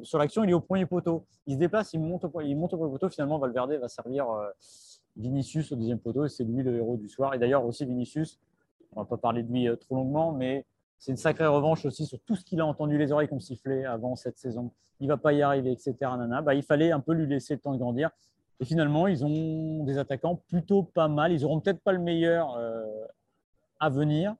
sur 0.04 0.20
l'action. 0.20 0.44
Il 0.44 0.50
est 0.50 0.54
au 0.54 0.62
premier 0.62 0.86
poteau. 0.86 1.26
Il 1.48 1.54
se 1.54 1.60
déplace, 1.60 1.94
il 1.94 2.00
monte 2.00 2.26
au, 2.26 2.42
il 2.42 2.56
monte 2.56 2.72
premier 2.72 2.92
poteau. 2.92 3.10
Finalement, 3.10 3.40
Valverde 3.40 3.74
va 3.74 3.88
servir 3.88 4.30
euh, 4.30 4.50
Vinicius 5.16 5.72
au 5.72 5.76
deuxième 5.76 6.00
poteau. 6.00 6.26
Et 6.26 6.30
c'est 6.30 6.44
lui 6.44 6.64
le 6.64 6.76
héros 6.78 6.98
du 6.98 7.08
soir. 7.08 7.34
Et 7.34 7.40
d'ailleurs, 7.40 7.66
aussi 7.66 7.86
Vinicius, 7.86 8.40
on 8.94 9.00
ne 9.00 9.06
va 9.06 9.10
pas 9.10 9.18
parler 9.18 9.44
de 9.44 9.52
lui 9.52 9.68
euh, 9.68 9.76
trop 9.76 9.96
longuement, 9.96 10.32
mais 10.34 10.66
c'est 11.00 11.12
une 11.12 11.18
sacrée 11.18 11.48
revanche 11.48 11.86
aussi 11.86 12.06
sur 12.06 12.20
tout 12.20 12.36
ce 12.36 12.44
qu'il 12.44 12.60
a 12.62 12.66
entendu 12.66 12.98
les 12.98 13.12
oreilles 13.12 13.28
qu'on 13.28 13.40
sifflait 13.40 13.86
avant 13.86 14.16
cette 14.16 14.38
saison. 14.38 14.72
Il 15.00 15.08
va 15.08 15.18
pas 15.18 15.34
y 15.34 15.42
arriver, 15.42 15.72
etc. 15.72 15.96
Nana. 16.02 16.42
Bah, 16.42 16.54
il 16.54 16.64
fallait 16.64 16.92
un 16.92 17.00
peu 17.00 17.14
lui 17.14 17.28
laisser 17.28 17.56
le 17.56 17.60
temps 17.60 17.74
de 17.74 17.78
grandir. 17.78 18.12
Et 18.60 18.66
finalement, 18.66 19.08
ils 19.08 19.26
ont 19.26 19.84
des 19.84 19.98
attaquants 19.98 20.36
plutôt 20.48 20.84
pas 20.84 21.08
mal. 21.08 21.32
Ils 21.32 21.42
n'auront 21.42 21.60
peut-être 21.60 21.82
pas 21.82 21.94
le 21.94 22.00
meilleur 22.00 22.56
euh, 22.56 22.86
à 23.80 23.90
venir, 23.90 24.36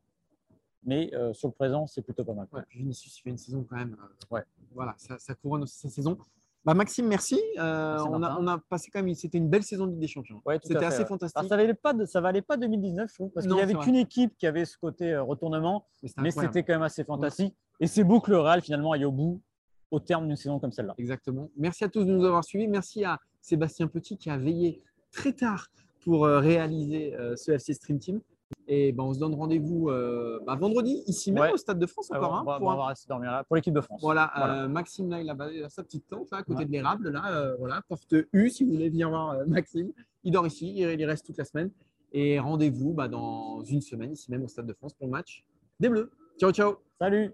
mais 0.84 1.14
euh, 1.14 1.34
sur 1.34 1.48
le 1.48 1.54
présent, 1.54 1.88
c'est 1.88 2.02
plutôt 2.02 2.24
pas 2.24 2.34
mal. 2.34 2.48
Ouais, 2.52 2.62
Vinicius 2.72 3.20
fait 3.20 3.30
une 3.30 3.38
saison 3.38 3.66
quand 3.70 3.76
même. 3.76 3.96
Euh, 4.00 4.36
ouais. 4.36 4.44
Voilà, 4.74 4.96
ça, 4.98 5.36
couronne 5.36 5.64
aussi 5.64 5.78
sa 5.78 5.90
saison. 5.90 6.18
Bah, 6.66 6.74
Maxime, 6.74 7.08
merci. 7.08 7.40
Euh, 7.58 7.98
on, 8.10 8.22
a, 8.24 8.38
on, 8.40 8.48
a, 8.48 8.58
passé 8.58 8.90
quand 8.92 9.02
même. 9.02 9.14
C'était 9.16 9.38
une 9.38 9.50
belle 9.50 9.64
saison 9.64 9.86
de 9.86 9.92
Ligue 9.92 10.02
des 10.02 10.08
Champions. 10.08 10.42
Ouais, 10.46 10.60
C'était 10.64 10.86
assez 10.86 11.06
fantastique. 11.06 11.48
ça 11.48 11.56
valait 11.56 11.74
pas, 11.74 11.94
ça 12.06 12.22
valait 12.22 12.42
pas 12.42 12.58
2019, 12.58 13.10
je 13.10 13.16
trouve, 13.16 13.30
parce 13.32 13.46
qu'il 13.46 13.56
n'y 13.56 13.62
avait 13.62 13.76
qu'une 13.76 13.96
équipe 13.96 14.36
qui 14.38 14.48
avait 14.48 14.66
ce 14.66 14.78
côté 14.78 15.16
retournement, 15.18 15.86
mais 16.18 16.32
c'était 16.32 16.64
quand 16.64 16.74
même 16.74 16.84
assez 16.84 17.04
fantastique. 17.04 17.56
Et 17.80 17.88
c'est 17.88 18.04
beau 18.04 18.20
que 18.20 18.32
le 18.32 18.40
Real 18.40 18.62
finalement 18.62 18.92
aille 18.92 19.06
au 19.06 19.12
bout 19.12 19.42
au 19.90 20.00
terme 20.00 20.28
d'une 20.28 20.38
saison 20.38 20.60
comme 20.60 20.72
celle-là. 20.72 20.96
Exactement. 20.98 21.50
Merci 21.58 21.84
à 21.84 21.90
tous 21.90 22.06
de 22.06 22.12
nous 22.12 22.24
avoir 22.24 22.44
suivis. 22.44 22.68
Merci 22.68 23.04
à 23.04 23.20
Sébastien 23.42 23.88
Petit 23.88 24.18
qui 24.18 24.30
a 24.30 24.38
veillé 24.38 24.82
très 25.12 25.34
tard 25.34 25.68
pour 26.00 26.26
réaliser 26.26 27.16
ce 27.36 27.52
FC 27.52 27.74
Stream 27.74 28.00
Team. 28.00 28.22
Et 28.68 28.92
ben, 28.92 29.04
on 29.04 29.14
se 29.14 29.20
donne 29.20 29.34
rendez-vous 29.34 29.90
euh, 29.90 30.40
bah, 30.46 30.56
vendredi, 30.56 31.04
ici 31.06 31.32
même 31.32 31.52
au 31.54 31.58
Stade 31.58 31.80
de 31.80 31.86
France 31.86 32.10
encore. 32.12 32.36
Hein, 32.36 32.46
on, 32.62 32.76
va, 32.76 32.86
rester 32.88 33.08
dormir 33.10 33.32
là 33.32 33.44
pour 33.44 33.56
l'équipe 33.56 33.74
de 33.74 33.82
France. 33.82 34.02
Voilà, 34.02 34.32
euh, 34.64 34.68
Maxime, 34.68 35.10
là, 35.10 35.22
il 35.22 35.30
a, 35.30 35.70
sa 35.70 35.84
petite 35.84 36.08
tente 36.08 36.32
là, 36.32 36.38
à 36.38 36.44
côté 36.44 36.66
de 36.66 36.72
l'érable. 36.72 37.10
Là, 37.10 37.32
euh, 37.32 37.56
voilà, 37.58 37.82
porte 37.88 38.16
U, 38.32 38.50
si 38.50 38.64
vous 38.64 38.72
voulez 38.72 38.90
venir 38.90 39.10
voir 39.10 39.36
Maxime. 39.48 39.92
Il 40.24 40.32
dort 40.32 40.48
ici, 40.48 40.74
il, 40.74 41.00
il 41.00 41.06
reste 41.06 41.26
toute 41.26 41.38
la 41.38 41.46
semaine. 41.46 41.72
Et 42.14 42.40
rendez-vous 42.40 42.94
bah, 42.94 43.08
dans 43.08 43.62
une 43.64 43.82
semaine, 43.82 44.14
ici 44.14 44.32
même 44.32 44.44
au 44.44 44.48
Stade 44.48 44.68
de 44.68 44.74
France, 44.74 44.94
pour 44.94 45.08
le 45.08 45.12
match 45.12 45.44
des 45.80 45.90
Bleus. 45.90 46.12
Ciao, 46.40 46.52
ciao. 46.52 46.78
Salut. 47.00 47.34